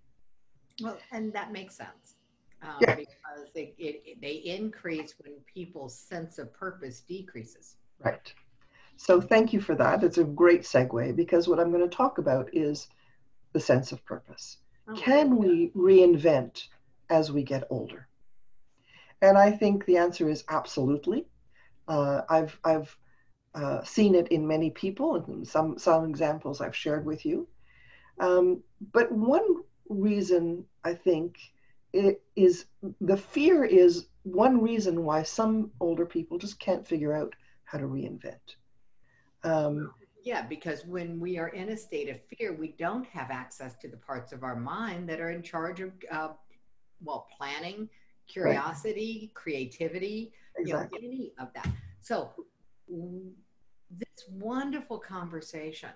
[0.82, 2.16] Well, and that makes sense.
[2.62, 2.94] Um, yeah.
[2.94, 7.76] because it, it, they increase when people's sense of purpose decreases.
[8.02, 8.32] Right.
[8.96, 10.02] So thank you for that.
[10.02, 12.88] It's a great segue because what I'm going to talk about is
[13.52, 14.58] the sense of purpose.
[14.88, 16.68] Oh, Can we reinvent
[17.10, 18.08] as we get older?
[19.26, 21.26] And I think the answer is absolutely.
[21.88, 22.96] Uh, I've I've
[23.56, 27.48] uh, seen it in many people, and some some examples I've shared with you.
[28.20, 28.62] Um,
[28.92, 31.38] but one reason I think
[31.92, 32.66] it is
[33.00, 37.34] the fear is one reason why some older people just can't figure out
[37.64, 38.46] how to reinvent.
[39.42, 43.74] Um, yeah, because when we are in a state of fear, we don't have access
[43.78, 46.28] to the parts of our mind that are in charge of, uh,
[47.00, 47.88] well, planning,
[48.26, 49.34] curiosity, right.
[49.34, 50.98] creativity, exactly.
[51.02, 51.68] you know, any of that.
[52.00, 52.30] So,
[52.88, 55.90] this wonderful conversation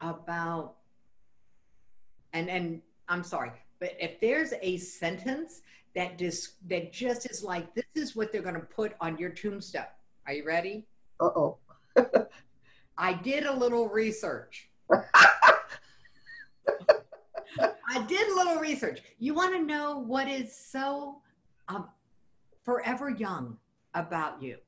[0.00, 0.76] about,
[2.32, 5.62] and and I'm sorry, but if there's a sentence
[5.94, 9.30] that just that just is like this is what they're going to put on your
[9.30, 9.84] tombstone.
[10.26, 10.86] Are you ready?
[11.20, 11.58] Uh oh.
[12.98, 14.68] I did a little research.
[17.92, 19.00] I did a little research.
[19.18, 21.20] You want to know what is so
[21.70, 21.88] um,
[22.64, 23.56] forever young
[23.94, 24.58] about you?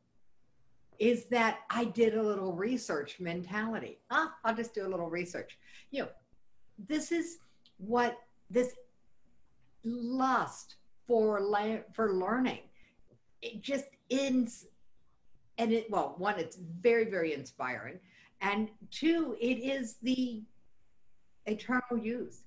[0.98, 3.98] Is that I did a little research mentality.
[4.10, 5.58] Ah, I'll just do a little research.
[5.90, 6.08] You know,
[6.88, 7.38] this is
[7.78, 8.18] what
[8.50, 8.74] this
[9.84, 11.40] lust for
[11.92, 12.60] for learning.
[13.40, 14.66] It just ends,
[15.58, 17.98] and it well, one, it's very very inspiring,
[18.40, 20.42] and two, it is the
[21.46, 22.44] eternal youth.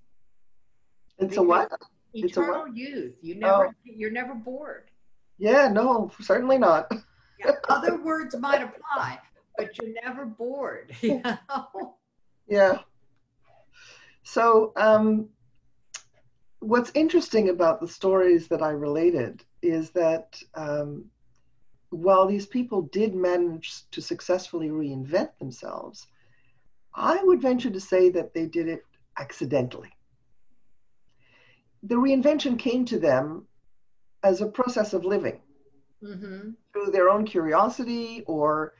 [1.17, 1.71] It's a what?
[2.15, 3.15] Eternal youth.
[3.21, 3.73] You never, oh.
[3.83, 4.89] you're never bored.
[5.37, 6.91] Yeah, no, certainly not.
[7.39, 9.19] yeah, other words might apply,
[9.57, 10.95] but you're never bored.
[11.01, 11.95] You know?
[12.47, 12.79] Yeah.
[14.23, 15.29] So, um,
[16.59, 21.05] what's interesting about the stories that I related is that um,
[21.89, 26.07] while these people did manage to successfully reinvent themselves,
[26.93, 28.85] I would venture to say that they did it
[29.17, 29.94] accidentally.
[31.87, 33.47] The reinvention came to them
[34.23, 35.39] as a process of living
[36.03, 36.51] mm-hmm.
[36.73, 38.73] through their own curiosity or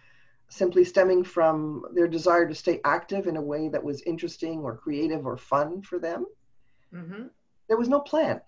[0.50, 4.78] simply stemming from their desire to stay active in a way that was interesting or
[4.78, 6.26] creative or fun for them.
[6.94, 7.28] Mm-hmm.
[7.68, 8.42] There was no plan.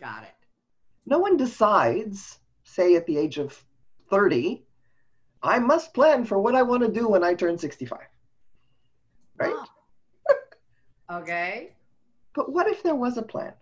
[0.00, 0.34] Got it.
[1.06, 3.64] No one decides, say at the age of
[4.10, 4.64] 30,
[5.42, 7.98] I must plan for what I want to do when I turn 65.
[9.36, 9.54] Right?
[9.54, 10.34] Oh.
[11.20, 11.72] okay.
[12.34, 13.54] But what if there was a plan?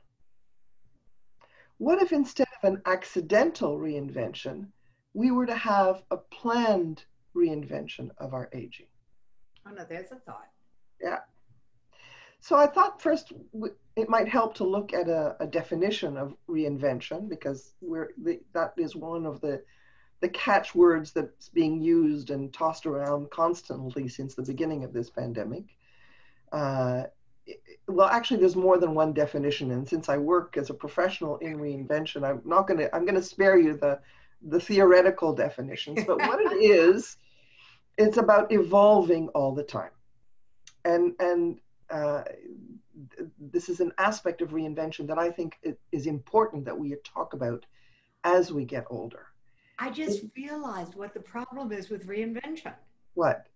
[1.79, 4.67] What if instead of an accidental reinvention,
[5.15, 7.05] we were to have a planned
[7.35, 8.87] reinvention of our aging?
[9.67, 10.49] Oh, no, there's a thought.
[11.01, 11.21] Yeah.
[12.41, 13.33] So I thought first
[13.97, 18.73] it might help to look at a, a definition of reinvention because we're the, that
[18.77, 19.63] is one of the
[20.21, 25.65] the catchwords that's being used and tossed around constantly since the beginning of this pandemic.
[26.53, 27.05] Uh,
[27.89, 31.59] well, actually, there's more than one definition, and since I work as a professional in
[31.59, 34.01] reinvention, I'm not going to I'm going to spare you the
[34.43, 36.05] the theoretical definitions.
[36.07, 37.17] But what it is,
[37.99, 39.91] it's about evolving all the time,
[40.85, 41.59] and and
[41.91, 42.23] uh,
[43.39, 45.59] this is an aspect of reinvention that I think
[45.93, 47.67] is important that we talk about
[48.25, 49.27] as we get older.
[49.79, 52.75] I just realized what the problem is with reinvention.
[53.15, 53.47] What?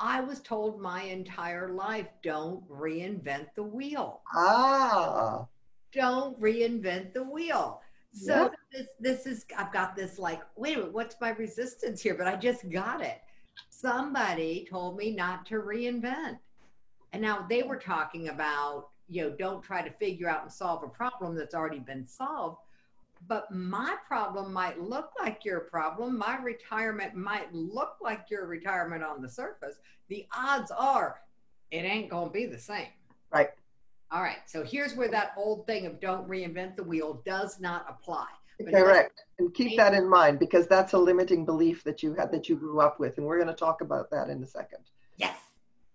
[0.00, 4.20] I was told my entire life don't reinvent the wheel.
[4.34, 5.46] Ah.
[5.92, 7.80] Don't reinvent the wheel.
[8.12, 8.48] So yeah.
[8.72, 12.14] this this is I've got this like, wait a minute, what's my resistance here?
[12.14, 13.20] But I just got it.
[13.70, 16.38] Somebody told me not to reinvent.
[17.12, 20.82] And now they were talking about, you know, don't try to figure out and solve
[20.82, 22.58] a problem that's already been solved.
[23.26, 26.18] But my problem might look like your problem.
[26.18, 29.76] My retirement might look like your retirement on the surface.
[30.08, 31.20] The odds are
[31.70, 32.88] it ain't going to be the same.
[33.32, 33.50] Right.
[34.10, 34.38] All right.
[34.46, 38.26] So here's where that old thing of don't reinvent the wheel does not apply.
[38.58, 39.20] But Correct.
[39.38, 42.56] And keep that in mind because that's a limiting belief that you had that you
[42.56, 43.18] grew up with.
[43.18, 44.80] And we're going to talk about that in a second.
[45.16, 45.36] Yes.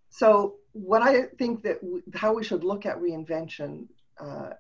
[0.10, 1.80] So what I think that
[2.14, 3.88] how we should look at reinvention
[4.20, 4.52] uh,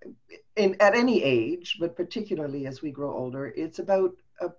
[0.55, 4.11] in at any age, but particularly as we grow older, it's about
[4.41, 4.49] a,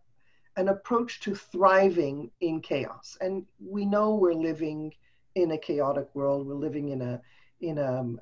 [0.56, 3.16] an approach to thriving in chaos.
[3.20, 4.92] And we know we're living
[5.34, 6.46] in a chaotic world.
[6.46, 7.20] We're living in a
[7.60, 8.20] in a um,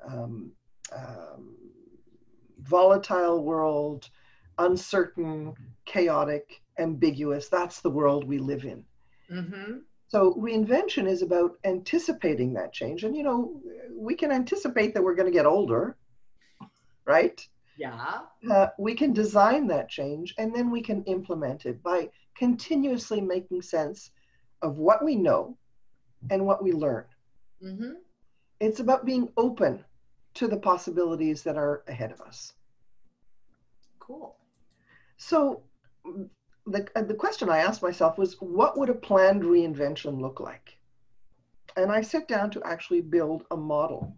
[0.95, 1.55] um,
[2.59, 4.09] volatile world,
[4.57, 5.53] uncertain,
[5.85, 7.49] chaotic, ambiguous.
[7.49, 8.85] That's the world we live in.
[9.31, 9.79] Mm-hmm.
[10.07, 13.03] So reinvention is about anticipating that change.
[13.03, 13.59] And, you know,
[13.91, 15.97] we can anticipate that we're going to get older,
[17.05, 17.45] right?
[17.77, 18.19] Yeah.
[18.49, 23.61] Uh, we can design that change and then we can implement it by continuously making
[23.61, 24.11] sense
[24.61, 25.57] of what we know
[26.29, 27.05] and what we learn.
[27.63, 27.93] Mm-hmm.
[28.59, 29.83] It's about being open
[30.35, 32.53] to the possibilities that are ahead of us.
[33.99, 34.35] Cool.
[35.17, 35.63] So,
[36.65, 40.77] the, uh, the question I asked myself was what would a planned reinvention look like?
[41.75, 44.15] And I sat down to actually build a model.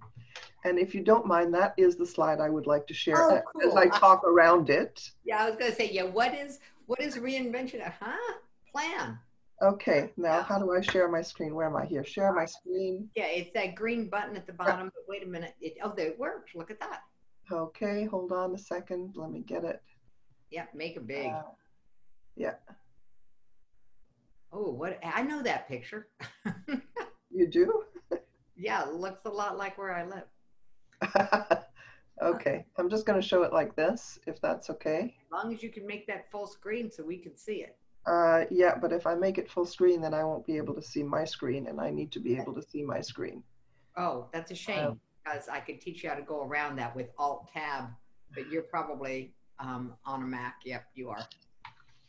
[0.65, 3.41] And if you don't mind, that is the slide I would like to share oh,
[3.53, 3.69] cool.
[3.69, 5.11] as I talk around it.
[5.23, 7.81] Yeah, I was going to say, yeah, what is what is reinvention?
[7.99, 8.33] Huh?
[8.71, 9.19] Plan.
[9.61, 11.55] Okay, now how do I share my screen?
[11.55, 12.03] Where am I here?
[12.03, 13.09] Share my screen.
[13.15, 14.91] Yeah, it's that green button at the bottom.
[14.93, 15.55] But wait a minute.
[15.61, 16.55] It, oh, there it works.
[16.55, 17.01] Look at that.
[17.51, 19.13] Okay, hold on a second.
[19.15, 19.81] Let me get it.
[20.51, 21.27] Yep, make it big.
[21.27, 21.43] Uh,
[22.35, 22.55] yeah.
[24.51, 24.99] Oh, what?
[25.03, 26.07] I know that picture.
[27.35, 27.83] You do?
[28.55, 30.23] yeah, it looks a lot like where I live.
[32.21, 35.15] okay, I'm just going to show it like this, if that's okay.
[35.25, 37.77] As long as you can make that full screen so we can see it.
[38.05, 40.81] Uh, yeah, but if I make it full screen, then I won't be able to
[40.81, 43.43] see my screen, and I need to be able to see my screen.
[43.97, 46.95] Oh, that's a shame Um, because I could teach you how to go around that
[46.95, 47.85] with Alt Tab,
[48.33, 50.57] but you're probably um, on a Mac.
[50.65, 51.25] Yep, you are.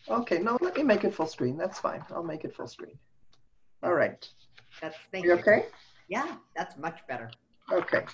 [0.09, 1.57] Okay, no, let me make it full screen.
[1.57, 2.05] That's fine.
[2.11, 2.99] I'll make it full screen.
[3.83, 4.29] All right.
[4.81, 5.39] That's thank You you.
[5.39, 5.67] okay?
[6.09, 7.31] Yeah, that's much better.
[7.73, 8.05] Okay.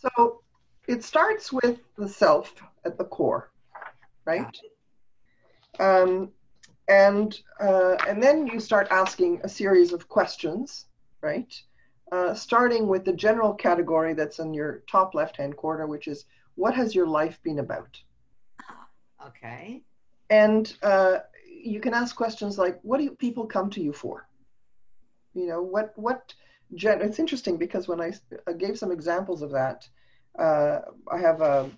[0.00, 0.42] So
[0.86, 3.50] it starts with the self at the core,
[4.24, 4.56] right?
[5.78, 6.30] Um,
[6.88, 10.86] and uh, and then you start asking a series of questions,
[11.20, 11.52] right?
[12.12, 16.24] Uh, starting with the general category that's in your top left-hand corner, which is
[16.54, 18.00] what has your life been about?
[19.26, 19.82] Okay.
[20.30, 21.18] And uh,
[21.48, 24.28] you can ask questions like, what do people come to you for?
[25.34, 26.32] You know, what what
[26.74, 28.12] gen- it's interesting because when I
[28.58, 29.88] gave some examples of that,
[30.38, 31.70] uh, I have a,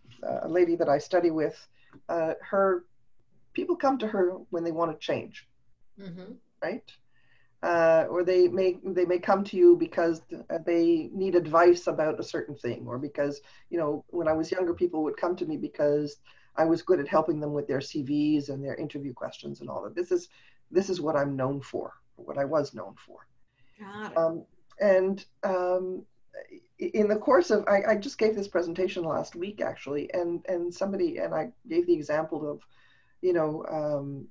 [0.42, 1.68] a lady that I study with.
[2.08, 2.84] Uh, her
[3.54, 5.46] people come to her when they want to change,
[5.98, 6.32] Mm-hmm.
[6.62, 6.82] right?
[7.62, 10.20] Uh, or they may they may come to you because
[10.50, 14.50] uh, they need advice about a certain thing, or because you know when I was
[14.50, 16.16] younger, people would come to me because
[16.56, 19.82] I was good at helping them with their CVs and their interview questions and all
[19.84, 19.94] that.
[19.94, 20.28] This is
[20.70, 23.18] this is what I'm known for, what I was known for.
[23.78, 24.18] Got it.
[24.18, 24.44] Um,
[24.80, 26.04] and um,
[26.78, 30.72] in the course of, I, I just gave this presentation last week actually, and and
[30.72, 32.60] somebody and I gave the example of,
[33.20, 34.28] you know, um,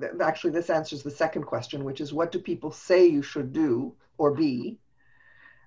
[0.00, 3.52] th- actually this answers the second question, which is what do people say you should
[3.52, 4.78] do or be?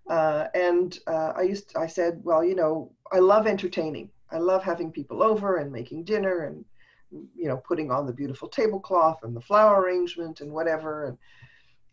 [0.09, 4.09] Uh, and uh, I used, I said, well, you know, I love entertaining.
[4.31, 6.63] I love having people over and making dinner and,
[7.35, 11.05] you know, putting on the beautiful tablecloth and the flower arrangement and whatever.
[11.05, 11.17] And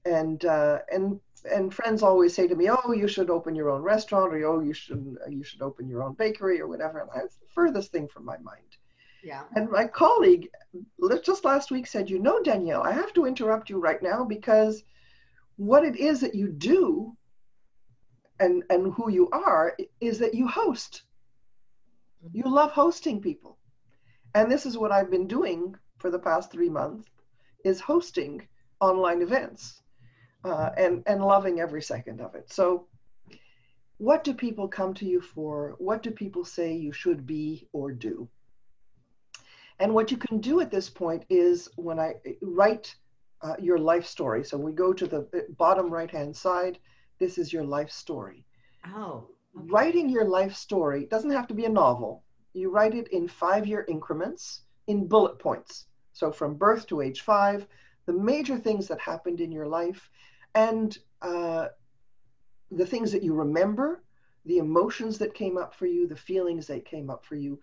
[0.04, 3.82] and uh, and and friends always say to me, "Oh, you should open your own
[3.82, 7.00] restaurant," or "Oh, you should you should open your own bakery," or whatever.
[7.00, 8.76] And it's the furthest thing from my mind.
[9.22, 9.44] Yeah.
[9.54, 10.50] And my colleague
[11.22, 14.82] just last week said, "You know, Danielle, I have to interrupt you right now because
[15.56, 17.16] what it is that you do
[18.40, 21.02] and and who you are is that you host.
[22.32, 23.58] You love hosting people,
[24.34, 27.08] and this is what I've been doing for the past three months:
[27.64, 28.48] is hosting
[28.80, 29.81] online events."
[30.44, 32.50] Uh, and and loving every second of it.
[32.52, 32.86] So,
[33.98, 35.74] what do people come to you for?
[35.78, 38.28] What do people say you should be or do?
[39.78, 42.94] And what you can do at this point is when I write
[43.42, 44.44] uh, your life story.
[44.44, 46.78] So we go to the bottom right hand side.
[47.18, 48.44] This is your life story.
[48.94, 49.28] Oh.
[49.56, 49.66] okay.
[49.70, 52.22] Writing your life story doesn't have to be a novel.
[52.54, 55.86] You write it in five year increments in bullet points.
[56.12, 57.66] So from birth to age five,
[58.06, 60.10] the major things that happened in your life
[60.54, 61.68] and uh,
[62.70, 64.02] the things that you remember,
[64.46, 67.58] the emotions that came up for you, the feelings that came up for you,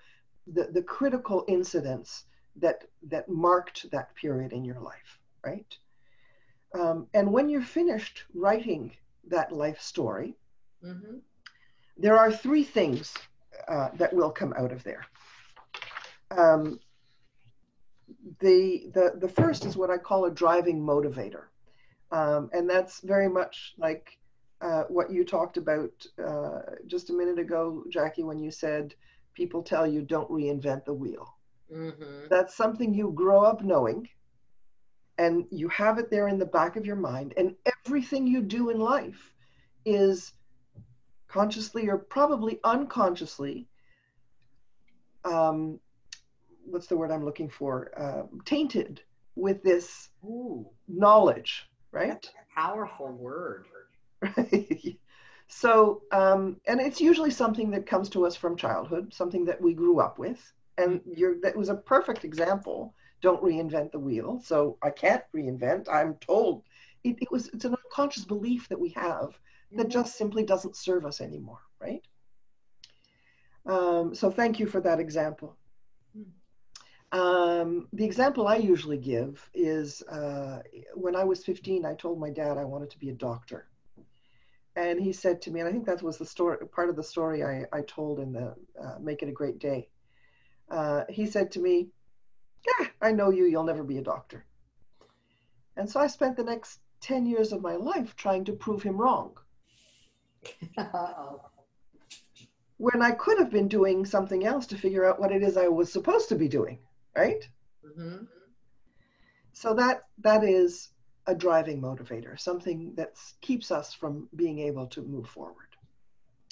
[0.54, 2.26] the, the critical incidents
[2.56, 5.78] that, that marked that period in your life, right?
[6.74, 8.92] Um, and when you're finished writing
[9.28, 10.36] that life story,
[10.86, 11.18] Mm-hmm.
[11.98, 13.14] there are three things
[13.68, 15.06] uh, that will come out of there.
[16.32, 16.80] Um,
[18.40, 21.44] the, the, the first is what I call a driving motivator.
[22.12, 24.18] Um, and that's very much like
[24.62, 25.92] uh, what you talked about
[26.24, 28.96] uh, just a minute ago, Jackie, when you said
[29.34, 31.36] people tell you don't reinvent the wheel.
[31.74, 32.28] Mm-hmm.
[32.30, 34.08] That's something you grow up knowing
[35.18, 37.34] and you have it there in the back of your mind.
[37.38, 37.56] And
[37.86, 39.34] everything you do in life
[39.86, 40.34] is
[41.28, 43.68] consciously or probably unconsciously
[45.26, 45.80] um,
[46.66, 47.92] what's the word I'm looking for?
[47.98, 49.02] Uh, tainted
[49.36, 52.30] with this Ooh, knowledge, right?
[52.56, 53.66] powerful word.
[55.48, 59.74] so, um, and it's usually something that comes to us from childhood, something that we
[59.74, 60.54] grew up with.
[60.78, 62.94] And you're, that was a perfect example.
[63.22, 64.42] Don't reinvent the wheel.
[64.44, 65.88] So I can't reinvent.
[65.92, 66.64] I'm told
[67.04, 67.50] it, it was.
[67.50, 69.38] It's an unconscious belief that we have
[69.76, 69.92] that Mhm.
[69.92, 72.02] just simply doesn't serve us anymore, right?
[73.66, 75.58] Um, so thank you for that example.
[77.12, 80.60] Um, the example I usually give is uh,
[80.94, 83.68] when I was 15, I told my dad I wanted to be a doctor.
[84.76, 87.04] And he said to me, and I think that was the story, part of the
[87.04, 89.90] story I, I told in the uh, Make It a Great Day.
[90.70, 91.90] Uh, he said to me,
[92.68, 94.46] Yeah, I know you, you'll never be a doctor.
[95.76, 98.98] And so I spent the next 10 years of my life trying to prove him
[98.98, 99.38] wrong.
[102.78, 105.68] When I could have been doing something else to figure out what it is I
[105.68, 106.80] was supposed to be doing,
[107.16, 107.48] right?
[107.86, 108.26] Mm-hmm.
[109.54, 110.90] So that that is
[111.28, 115.70] a driving motivator, something that keeps us from being able to move forward.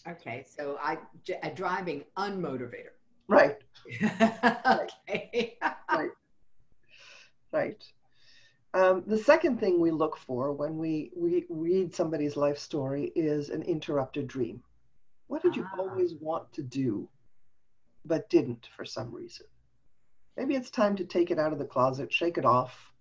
[0.08, 0.97] Okay, so I
[1.43, 2.93] a driving unmotivator.
[3.30, 3.58] Right.
[4.66, 5.58] okay.
[5.91, 6.12] right.
[7.51, 7.84] Right.
[8.74, 13.49] Um, the second thing we look for when we, we read somebody's life story is
[13.49, 14.64] an interrupted dream.
[15.28, 15.80] What did you ah.
[15.80, 17.10] always want to do,
[18.05, 19.45] but didn't for some reason?
[20.38, 22.93] Maybe it's time to take it out of the closet, shake it off,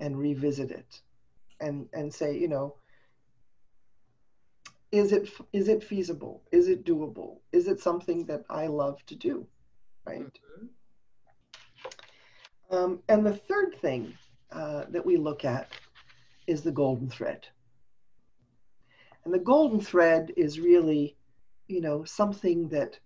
[0.00, 1.00] and revisit it,
[1.60, 2.76] and and say, you know,
[4.90, 6.42] is it is it feasible?
[6.50, 7.40] Is it doable?
[7.52, 9.46] Is it something that I love to do?
[10.06, 10.22] Right.
[10.22, 10.66] Mm-hmm.
[12.74, 14.14] Um, and the third thing
[14.50, 15.72] uh, that we look at
[16.46, 17.46] is the golden thread.
[19.24, 21.16] And the golden thread is really
[21.70, 22.98] you know, something that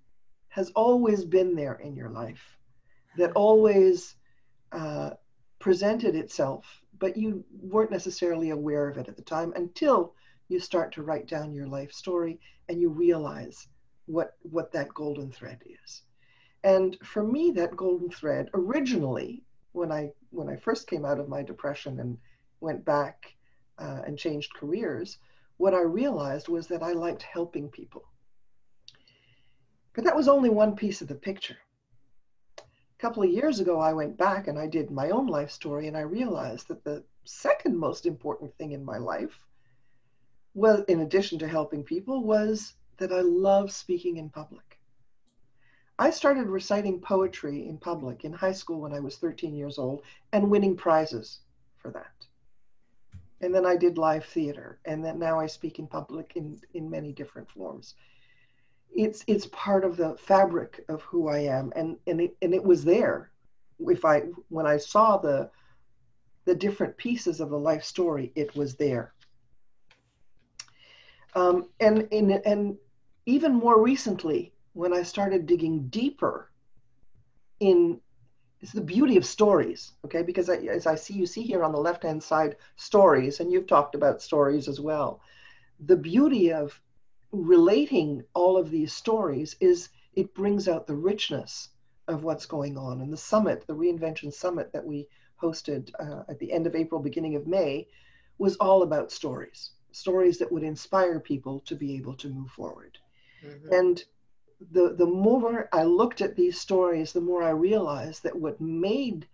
[0.49, 2.57] has always been there in your life,
[3.17, 4.17] that always
[4.73, 5.11] uh,
[5.59, 10.15] presented itself, but you weren't necessarily aware of it at the time until
[10.49, 12.39] you start to write down your life story
[12.69, 13.69] and you realize
[14.07, 16.03] what what that golden thread is.
[16.63, 19.43] And for me, that golden thread originally,
[19.73, 22.19] when I when I first came out of my depression and
[22.61, 23.35] went back
[23.79, 25.19] uh, and changed careers,
[25.57, 28.05] what I realized was that I liked helping people.
[29.95, 31.57] But that was only one piece of the picture.
[33.05, 35.89] A couple of years ago, I went back and I did my own life story,
[35.89, 39.45] and I realized that the second most important thing in my life,
[40.55, 44.81] well, in addition to helping people, was that I love speaking in public.
[45.99, 50.01] I started reciting poetry in public in high school when I was 13 years old
[50.33, 51.41] and winning prizes
[51.77, 52.27] for that.
[53.43, 56.89] And then I did live theater, and then now I speak in public in, in
[56.89, 57.97] many different forms
[58.95, 62.63] it's it's part of the fabric of who I am, and and it, and it
[62.63, 63.31] was there.
[63.81, 65.51] If I when I saw the
[66.45, 69.13] the different pieces of the life story, it was there.
[71.35, 72.77] Um, and and and
[73.27, 76.51] even more recently, when I started digging deeper
[77.61, 78.01] in
[78.61, 80.23] it's the beauty of stories, okay?
[80.23, 83.53] Because I, as I see you see here on the left hand side, stories, and
[83.53, 85.21] you've talked about stories as well.
[85.85, 86.81] The beauty of
[87.35, 91.71] relating all of these stories is it brings out the richness
[92.09, 93.01] of what's going on.
[93.01, 95.09] And the summit, the reinvention summit that we
[95.41, 97.89] hosted uh, at the end of April, beginning of May,
[98.39, 102.99] was all about stories, stories that would inspire people to be able to move forward.
[103.45, 103.73] Mm-hmm.
[103.73, 104.05] And
[104.71, 109.27] the, the more I looked at these stories, the more I realized that what made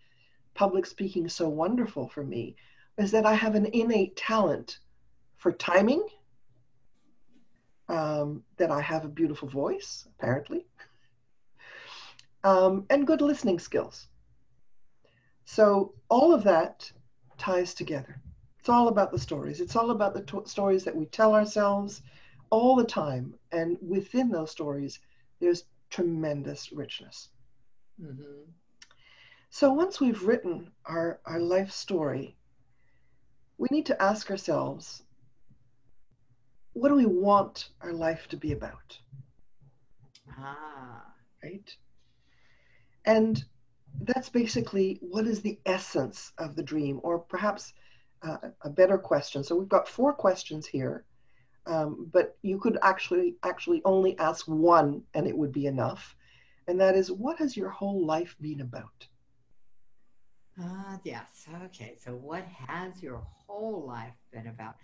[0.55, 2.57] public speaking so wonderful for me
[2.99, 4.79] is that I have an innate talent
[5.37, 6.07] for timing
[7.91, 10.65] um, that I have a beautiful voice, apparently,
[12.45, 14.07] um, and good listening skills.
[15.45, 16.91] So all of that
[17.37, 18.23] ties together.
[18.61, 19.61] It's all about the stories.
[19.61, 22.03] It's all about the to- stories that we tell ourselves
[22.51, 23.35] all the time.
[23.51, 25.01] And within those stories,
[25.41, 27.31] there's tremendous richness.
[28.01, 28.51] Mm-hmm.
[29.51, 32.37] So once we've written our, our life story,
[33.59, 35.03] we need to ask ourselves
[36.73, 38.99] what do we want our life to be about?
[40.39, 41.05] Ah.
[41.43, 41.77] Right?
[43.05, 43.45] And
[44.03, 47.73] that's basically what is the essence of the dream, or perhaps
[48.23, 49.43] uh, a better question.
[49.43, 51.05] So we've got four questions here,
[51.67, 56.15] um, but you could actually actually only ask one, and it would be enough.
[56.69, 59.09] And that is, what has your whole life been about?
[60.59, 61.49] Ah, uh, yes.
[61.65, 61.97] Okay.
[61.99, 64.77] So, what has your whole life been about?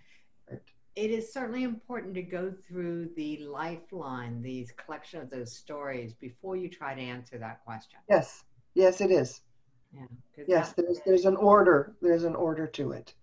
[0.51, 0.61] Right
[0.97, 6.57] it is certainly important to go through the lifeline, these collection of those stories before
[6.57, 8.01] you try to answer that question.
[8.09, 8.45] Yes,
[8.75, 9.43] yes, it is.
[9.95, 10.45] Yeah.
[10.49, 11.95] Yes, there's there's an order.
[12.01, 13.15] There's an order to it,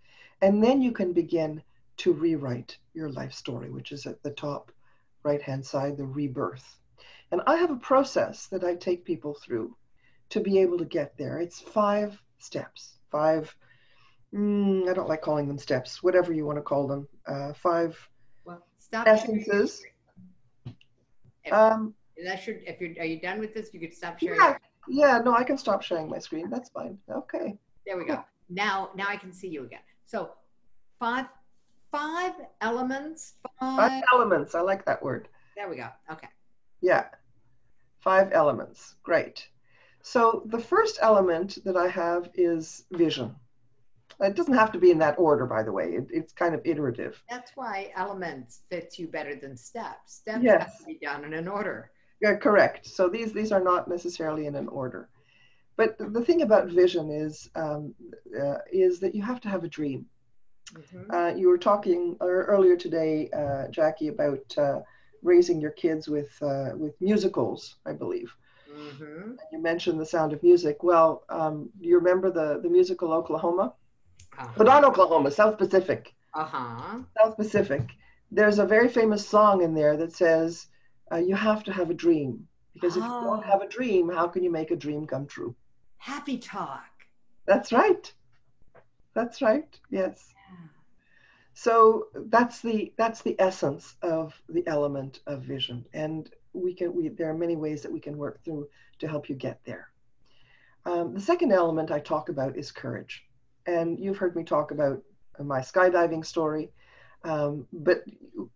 [0.42, 1.62] and then you can begin
[1.98, 4.72] to rewrite your life story, which is at the top
[5.24, 6.80] right hand side, the rebirth.
[7.32, 9.76] And I have a process that I take people through
[10.30, 11.40] to be able to get there.
[11.40, 13.56] It's five steps, five
[14.34, 17.98] mm, I don't like calling them steps, whatever you want to call them, uh, five
[18.46, 19.84] well, stop essences.
[21.44, 21.94] If, um,
[22.26, 23.74] that's your, if you're, are you done with this?
[23.74, 24.40] You could stop sharing.
[24.40, 24.58] Yeah,
[24.88, 26.50] yeah, no, I can stop sharing my screen.
[26.50, 26.98] That's fine.
[27.10, 27.58] Okay.
[27.86, 28.24] There we go.
[28.50, 29.82] Now, now I can see you again.
[30.06, 30.32] So
[31.00, 31.26] five,
[31.92, 33.34] five elements.
[33.60, 34.56] Five, five elements.
[34.56, 35.28] I like that word.
[35.56, 35.88] There we go.
[36.12, 36.28] Okay.
[36.82, 37.06] Yeah.
[38.00, 38.96] Five elements.
[39.04, 39.48] Great.
[40.02, 43.36] So the first element that I have is vision.
[44.20, 45.92] It doesn't have to be in that order, by the way.
[45.94, 47.22] It, it's kind of iterative.
[47.30, 50.16] That's why elements fits you better than steps.
[50.16, 50.64] Steps yes.
[50.64, 51.92] have to be done in an order.
[52.22, 52.88] Yeah, correct.
[52.88, 55.10] So these these are not necessarily in an order.
[55.76, 57.94] But the thing about vision is um,
[58.40, 60.06] uh, is that you have to have a dream.
[60.74, 61.12] Mm-hmm.
[61.12, 64.80] Uh, you were talking earlier today, uh, Jackie, about uh,
[65.22, 68.34] raising your kids with uh, with musicals, I believe.
[68.72, 69.34] Mm-hmm.
[69.52, 70.84] You mentioned The Sound of Music.
[70.84, 73.74] Well, um, you remember the the musical Oklahoma?
[74.38, 74.52] Uh-huh.
[74.58, 76.14] But not Oklahoma, South Pacific.
[76.34, 77.00] Uh huh.
[77.18, 77.90] South Pacific.
[78.32, 80.68] There's a very famous song in there that says,
[81.12, 83.22] uh, "You have to have a dream." Because if oh.
[83.22, 85.56] you don't have a dream, how can you make a dream come true?
[85.98, 86.90] Happy talk.
[87.46, 88.12] That's right.
[89.14, 89.80] That's right.
[89.92, 90.34] Yes.
[91.54, 97.10] So that's the that's the essence of the element of vision, and we can we
[97.10, 98.68] there are many ways that we can work through
[99.00, 99.90] to help you get there.
[100.86, 103.24] Um, the second element I talk about is courage,
[103.66, 105.02] and you've heard me talk about
[105.40, 106.72] my skydiving story,
[107.24, 108.04] um, but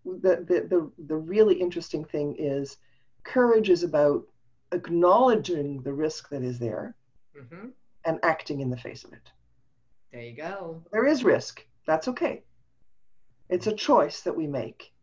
[0.06, 2.78] the, the the the really interesting thing is
[3.24, 4.24] courage is about
[4.72, 6.96] acknowledging the risk that is there
[7.38, 7.68] mm-hmm.
[8.06, 9.32] and acting in the face of it.
[10.12, 10.84] There you go.
[10.92, 11.66] There is risk.
[11.86, 12.44] That's okay.
[13.50, 14.94] It's a choice that we make.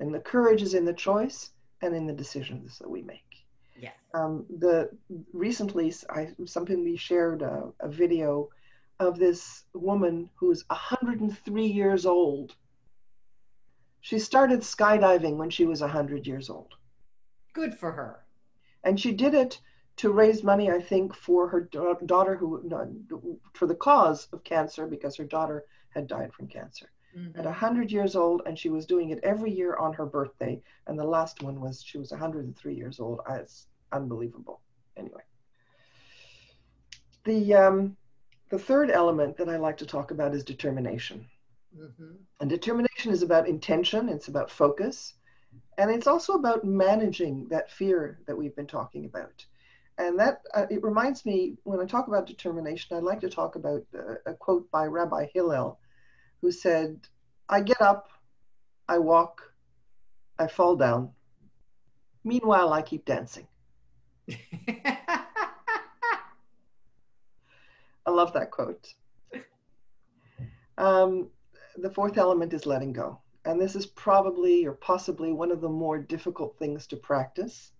[0.00, 1.50] And the courage is in the choice
[1.82, 3.44] and in the decisions that we make.
[3.78, 3.90] Yeah.
[4.14, 4.90] Um, the
[5.32, 8.48] recently, I somebody shared a, a video
[9.02, 12.54] of this woman who's 103 years old.
[14.00, 16.74] She started skydiving when she was 100 years old.
[17.52, 18.24] Good for her.
[18.84, 19.60] And she did it
[19.96, 24.86] to raise money, I think, for her da- daughter who for the cause of cancer
[24.86, 27.38] because her daughter had died from cancer mm-hmm.
[27.38, 30.60] at 100 years old, and she was doing it every year on her birthday.
[30.86, 33.20] And the last one was she was 103 years old.
[33.28, 34.60] It's unbelievable.
[34.96, 35.22] Anyway,
[37.24, 37.96] the um,
[38.52, 41.24] the third element that I like to talk about is determination.
[41.74, 42.16] Mm-hmm.
[42.38, 44.10] And determination is about intention.
[44.10, 45.14] It's about focus.
[45.78, 49.46] And it's also about managing that fear that we've been talking about.
[49.96, 53.56] And that uh, it reminds me when I talk about determination, I'd like to talk
[53.56, 55.78] about uh, a quote by Rabbi Hillel,
[56.42, 57.00] who said,
[57.48, 58.10] I get up,
[58.86, 59.50] I walk,
[60.38, 61.08] I fall down.
[62.22, 63.46] Meanwhile, I keep dancing.
[68.06, 68.94] I love that quote.
[70.78, 71.28] Um,
[71.76, 73.20] the fourth element is letting go.
[73.44, 77.72] And this is probably or possibly one of the more difficult things to practice.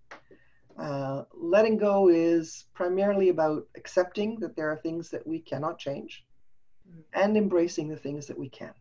[0.77, 6.25] Uh, letting go is primarily about accepting that there are things that we cannot change
[7.13, 8.73] and embracing the things that we can.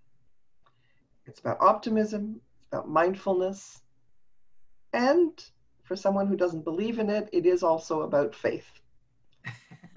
[1.26, 3.82] It's about optimism, it's about mindfulness,
[4.92, 5.32] and
[5.84, 8.66] for someone who doesn't believe in it, it is also about faith.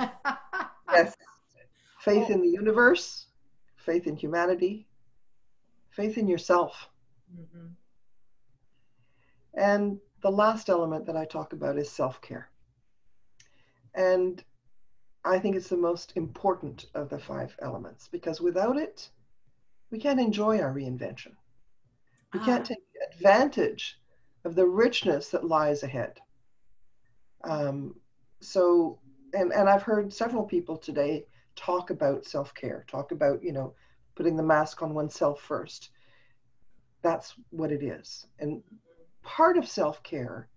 [0.91, 1.15] yes,
[2.05, 3.25] faith in the universe,
[3.77, 4.87] faith in humanity,
[5.89, 6.87] faith in yourself.
[7.33, 7.67] Mm-hmm.
[9.55, 12.49] And the last element that I talk about is self care.
[13.95, 14.43] And
[15.23, 19.09] I think it's the most important of the five elements because without it,
[19.89, 21.31] we can't enjoy our reinvention.
[22.33, 22.45] We ah.
[22.45, 23.99] can't take advantage
[24.43, 26.19] of the richness that lies ahead.
[27.43, 27.95] Um,
[28.41, 28.99] so,
[29.33, 31.25] and, and I've heard several people today
[31.55, 33.73] talk about self care, talk about, you know,
[34.15, 35.89] putting the mask on oneself first.
[37.01, 38.25] That's what it is.
[38.39, 38.61] And
[39.23, 40.47] part of self care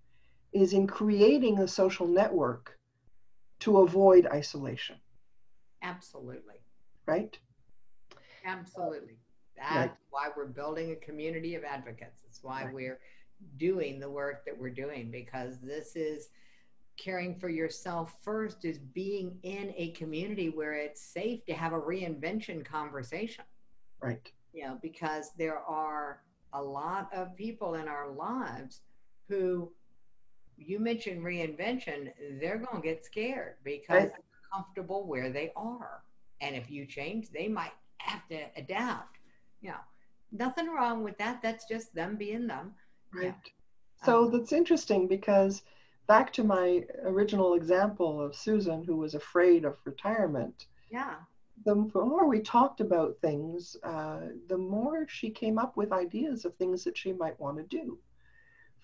[0.53, 2.79] is in creating a social network
[3.61, 4.97] to avoid isolation.
[5.83, 6.57] Absolutely.
[7.07, 7.37] Right?
[8.45, 9.19] Absolutely.
[9.57, 9.97] That's right.
[10.11, 12.23] why we're building a community of advocates.
[12.27, 12.75] It's why right.
[12.75, 13.01] we're
[13.57, 16.29] doing the work that we're doing because this is
[16.99, 21.81] caring for yourself first is being in a community where it's safe to have a
[21.81, 23.45] reinvention conversation.
[24.01, 24.31] Right.
[24.53, 26.21] You know, because there are
[26.53, 28.81] a lot of people in our lives
[29.29, 29.71] who
[30.57, 34.11] you mentioned reinvention, they're going to get scared because right.
[34.11, 36.03] they're comfortable where they are.
[36.41, 39.19] And if you change, they might have to adapt.
[39.61, 39.81] You know,
[40.33, 41.43] nothing wrong with that.
[41.43, 42.73] That's just them being them.
[43.13, 43.27] Right.
[43.27, 44.05] Yeah.
[44.05, 45.63] So um, that's interesting because
[46.09, 50.67] back to my original example of Susan, who was afraid of retirement.
[50.91, 51.15] Yeah.
[51.65, 56.57] The more we talked about things, uh, the more she came up with ideas of
[56.57, 57.99] things that she might want to do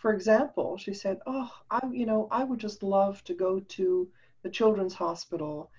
[0.05, 4.07] for example, she said, "Oh, I, you know, I would just love to go to
[4.43, 5.71] the children's hospital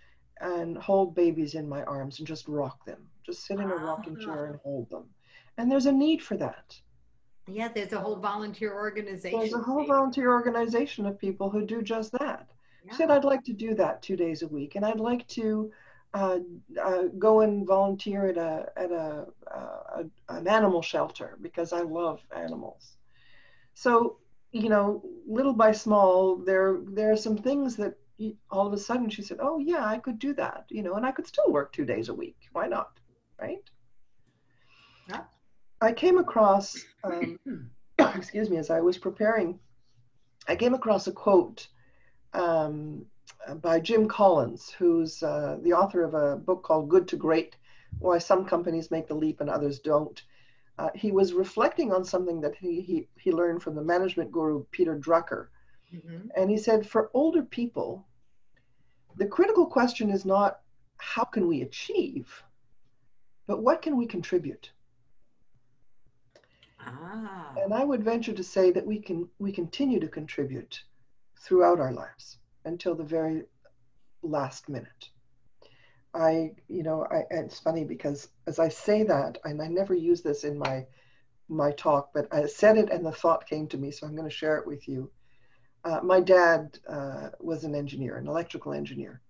[0.41, 4.17] and hold babies in my arms and just rock them, just sit in a rocking
[4.17, 5.13] chair and hold them."
[5.57, 6.81] And there's a need for that.
[7.47, 9.39] Yeah, there's a whole volunteer organization.
[9.39, 12.49] There's a whole volunteer organization of people who do just that.
[12.83, 12.91] Yeah.
[12.91, 15.71] She said, "I'd like to do that two days a week, and I'd like to."
[16.13, 16.39] Uh,
[16.81, 21.81] uh, go and volunteer at a at a, uh, a, an animal shelter because I
[21.81, 22.95] love animals.
[23.73, 24.19] So,
[24.53, 27.97] you know, little by small, there there are some things that
[28.49, 31.05] all of a sudden she said, "Oh yeah, I could do that," you know, and
[31.05, 32.37] I could still work two days a week.
[32.53, 32.97] Why not,
[33.37, 33.69] right?
[35.81, 37.39] I came across, um,
[37.99, 39.59] excuse me, as I was preparing,
[40.47, 41.67] I came across a quote
[42.33, 43.05] um,
[43.61, 47.57] by Jim Collins, who's uh, the author of a book called Good to Great:
[47.99, 50.21] Why Some Companies Make the Leap and Others Don't.
[50.77, 54.65] Uh, he was reflecting on something that he, he, he learned from the management guru
[54.71, 55.47] Peter Drucker.
[55.93, 56.27] Mm-hmm.
[56.35, 58.05] And he said, for older people,
[59.15, 60.59] the critical question is not
[60.97, 62.43] how can we achieve,
[63.47, 64.71] but what can we contribute?
[66.85, 67.53] Ah.
[67.57, 70.83] And I would venture to say that we can we continue to contribute
[71.39, 73.43] throughout our lives until the very
[74.21, 75.09] last minute.
[76.13, 80.21] I, you know, I, it's funny because as I say that, and I never use
[80.21, 80.85] this in my
[81.49, 84.29] my talk, but I said it and the thought came to me, so I'm going
[84.29, 85.11] to share it with you.
[85.83, 89.21] Uh, my dad uh, was an engineer, an electrical engineer,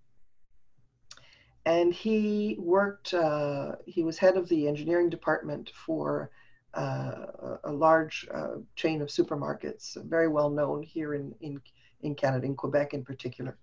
[1.66, 3.12] and he worked.
[3.12, 6.30] Uh, he was head of the engineering department for
[6.76, 11.60] uh, a large uh, chain of supermarkets, very well known here in in
[12.02, 13.56] in Canada, in Quebec in particular,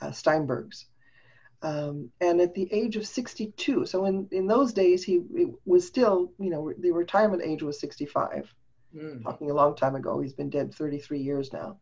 [0.00, 0.86] uh, Steinberg's.
[1.60, 5.22] Um, and at the age of 62, so in, in those days, he
[5.64, 8.54] was still, you know, the retirement age was 65,
[8.94, 9.22] mm.
[9.24, 10.20] talking a long time ago.
[10.20, 11.78] He's been dead 33 years now.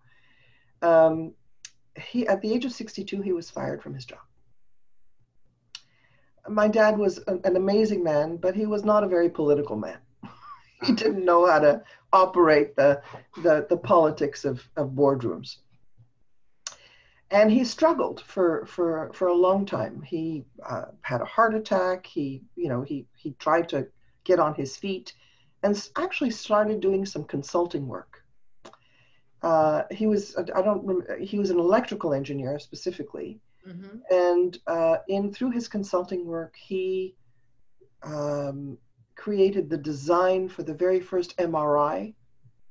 [0.80, 1.34] Um,
[2.00, 4.20] he, at the age of 62, he was fired from his job.
[6.48, 9.98] My dad was an, an amazing man, but he was not a very political man.
[10.84, 13.02] he didn't know how to operate the,
[13.42, 15.56] the, the politics of, of boardrooms
[17.30, 20.02] and he struggled for for for a long time.
[20.02, 22.06] He uh, had a heart attack.
[22.06, 23.88] He you know he he tried to
[24.24, 25.12] get on his feet,
[25.62, 28.22] and actually started doing some consulting work.
[29.42, 33.98] Uh, he was I don't remember, he was an electrical engineer specifically, mm-hmm.
[34.10, 37.16] and uh, in through his consulting work he
[38.04, 38.78] um,
[39.16, 42.14] created the design for the very first MRI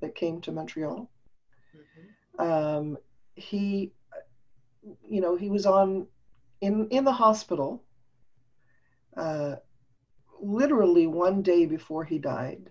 [0.01, 1.09] that came to Montreal.
[1.75, 2.41] Mm-hmm.
[2.41, 2.97] Um,
[3.35, 3.91] he
[5.07, 6.07] you know, he was on
[6.61, 7.83] in in the hospital
[9.17, 9.55] uh,
[10.41, 12.69] literally one day before he died,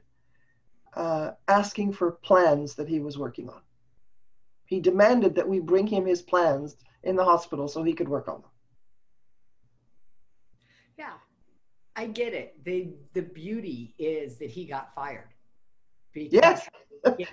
[0.95, 3.61] uh, asking for plans that he was working on.
[4.67, 8.29] He demanded that we bring him his plans in the hospital so he could work
[8.29, 8.51] on them.
[10.99, 11.15] Yeah,
[11.97, 12.63] I get it.
[12.65, 15.29] the The beauty is that he got fired.
[16.15, 16.69] Yes,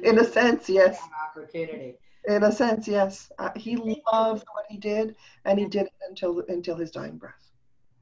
[0.03, 0.99] in a sense, yes.
[1.29, 1.95] Opportunity.
[2.27, 3.31] In a sense, yes.
[3.39, 3.75] Uh, he
[4.11, 7.51] loved what he did, and he did it until until his dying breath.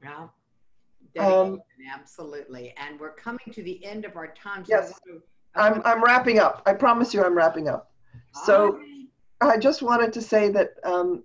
[0.02, 0.28] Yeah.
[1.18, 1.60] Um,
[1.92, 2.74] absolutely.
[2.76, 4.64] And we're coming to the end of our time.
[4.64, 5.00] So yes.
[5.54, 6.62] I'm, I'm wrapping up.
[6.66, 7.90] I promise you I'm wrapping up.
[8.44, 9.06] So right.
[9.40, 11.24] I just wanted to say that um,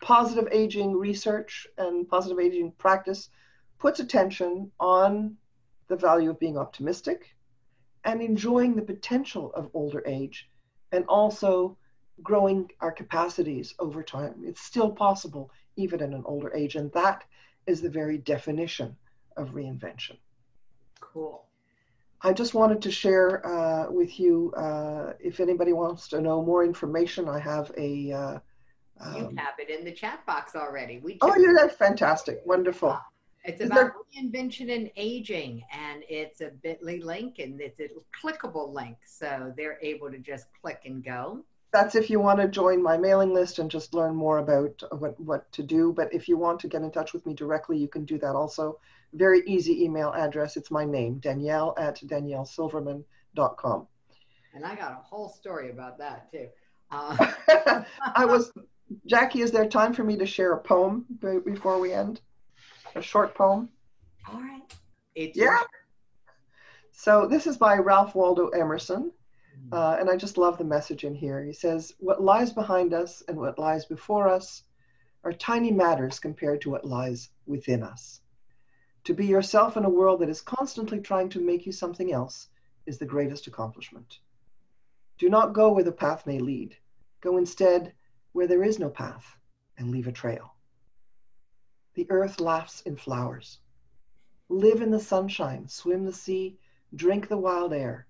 [0.00, 3.28] positive aging research and positive aging practice
[3.78, 5.36] puts attention on
[5.88, 7.36] the value of being optimistic
[8.04, 10.48] and enjoying the potential of older age
[10.92, 11.76] and also
[12.22, 14.42] growing our capacities over time.
[14.44, 16.76] It's still possible, even in an older age.
[16.76, 17.24] And that
[17.66, 18.96] is the very definition
[19.36, 20.16] of reinvention.
[21.00, 21.44] Cool.
[22.22, 26.64] I just wanted to share uh, with you uh, if anybody wants to know more
[26.64, 28.12] information, I have a.
[28.12, 28.38] Uh,
[28.98, 30.98] um, you have it in the chat box already.
[30.98, 32.40] We oh, yeah, that's fantastic.
[32.46, 32.98] Wonderful.
[33.46, 33.94] It's about there...
[34.22, 37.88] reinvention and aging, and it's a bit.ly link and it's a
[38.22, 38.96] clickable link.
[39.06, 41.44] So they're able to just click and go
[41.76, 45.18] that's if you want to join my mailing list and just learn more about what,
[45.20, 45.92] what to do.
[45.92, 48.34] But if you want to get in touch with me directly, you can do that
[48.34, 48.78] also.
[49.12, 50.56] Very easy email address.
[50.56, 53.86] It's my name, Danielle at daniellesilverman.com.
[54.54, 56.48] And I got a whole story about that too.
[56.90, 57.32] Uh-
[58.14, 58.52] I was,
[59.06, 61.04] Jackie, is there time for me to share a poem
[61.44, 62.20] before we end?
[62.96, 63.68] A short poem?
[64.26, 64.62] All right.
[65.14, 65.58] It's yeah.
[66.92, 69.12] So this is by Ralph Waldo Emerson.
[69.70, 71.44] Uh, and I just love the message in here.
[71.44, 74.62] He says, What lies behind us and what lies before us
[75.24, 78.22] are tiny matters compared to what lies within us.
[79.04, 82.48] To be yourself in a world that is constantly trying to make you something else
[82.86, 84.20] is the greatest accomplishment.
[85.18, 86.76] Do not go where the path may lead.
[87.20, 87.92] Go instead
[88.32, 89.36] where there is no path
[89.76, 90.55] and leave a trail.
[91.96, 93.58] The earth laughs in flowers.
[94.48, 96.58] Live in the sunshine, swim the sea,
[96.94, 98.06] drink the wild air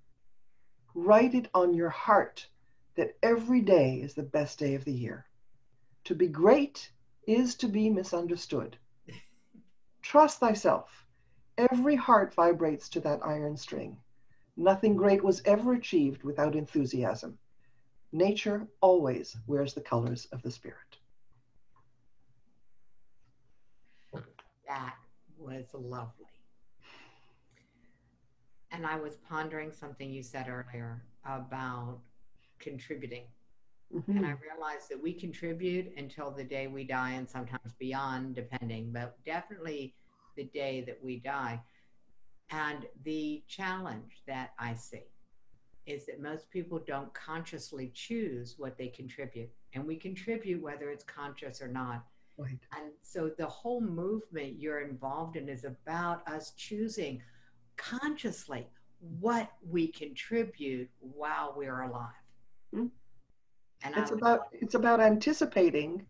[0.94, 2.48] Write it on your heart
[2.96, 5.26] that every day is the best day of the year.
[6.04, 6.90] To be great
[7.26, 8.78] is to be misunderstood.
[10.02, 11.06] Trust thyself.
[11.58, 13.98] Every heart vibrates to that iron string.
[14.56, 17.38] Nothing great was ever achieved without enthusiasm.
[18.10, 20.96] nature always wears the colors of the spirit.
[24.66, 24.96] That
[25.38, 26.26] was lovely.
[28.72, 32.00] And I was pondering something you said earlier about
[32.58, 33.24] contributing.
[33.92, 34.08] Mhm.
[34.08, 38.92] And I realized that we contribute until the day we die and sometimes beyond, depending,
[38.92, 39.94] but definitely
[40.34, 41.62] the day that we die.
[42.50, 45.04] And the challenge that I see
[45.86, 49.50] is that most people don't consciously choose what they contribute.
[49.72, 52.04] And we contribute whether it's conscious or not.
[52.38, 52.58] Right.
[52.76, 57.22] And so the whole movement you're involved in is about us choosing
[57.76, 58.66] consciously
[59.20, 62.12] what we contribute while we're alive.
[62.72, 62.86] Hmm.
[63.82, 66.06] And It's would- about it's about anticipating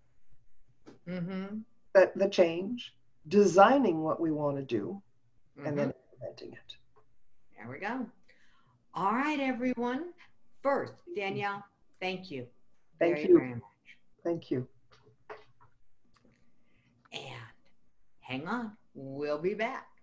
[1.07, 2.97] Mhm, that the change,
[3.29, 5.01] designing what we want to do,
[5.57, 5.67] mhm.
[5.69, 6.77] and then implementing it.
[7.57, 8.11] There we go.
[8.95, 10.13] All right, everyone.
[10.63, 11.65] First, Danielle,
[12.01, 12.49] thank you.
[12.99, 13.39] Thank very, you.
[13.39, 13.99] very much.
[14.25, 14.69] Thank you.
[17.13, 17.43] And
[18.27, 19.96] hang on, we'll be back.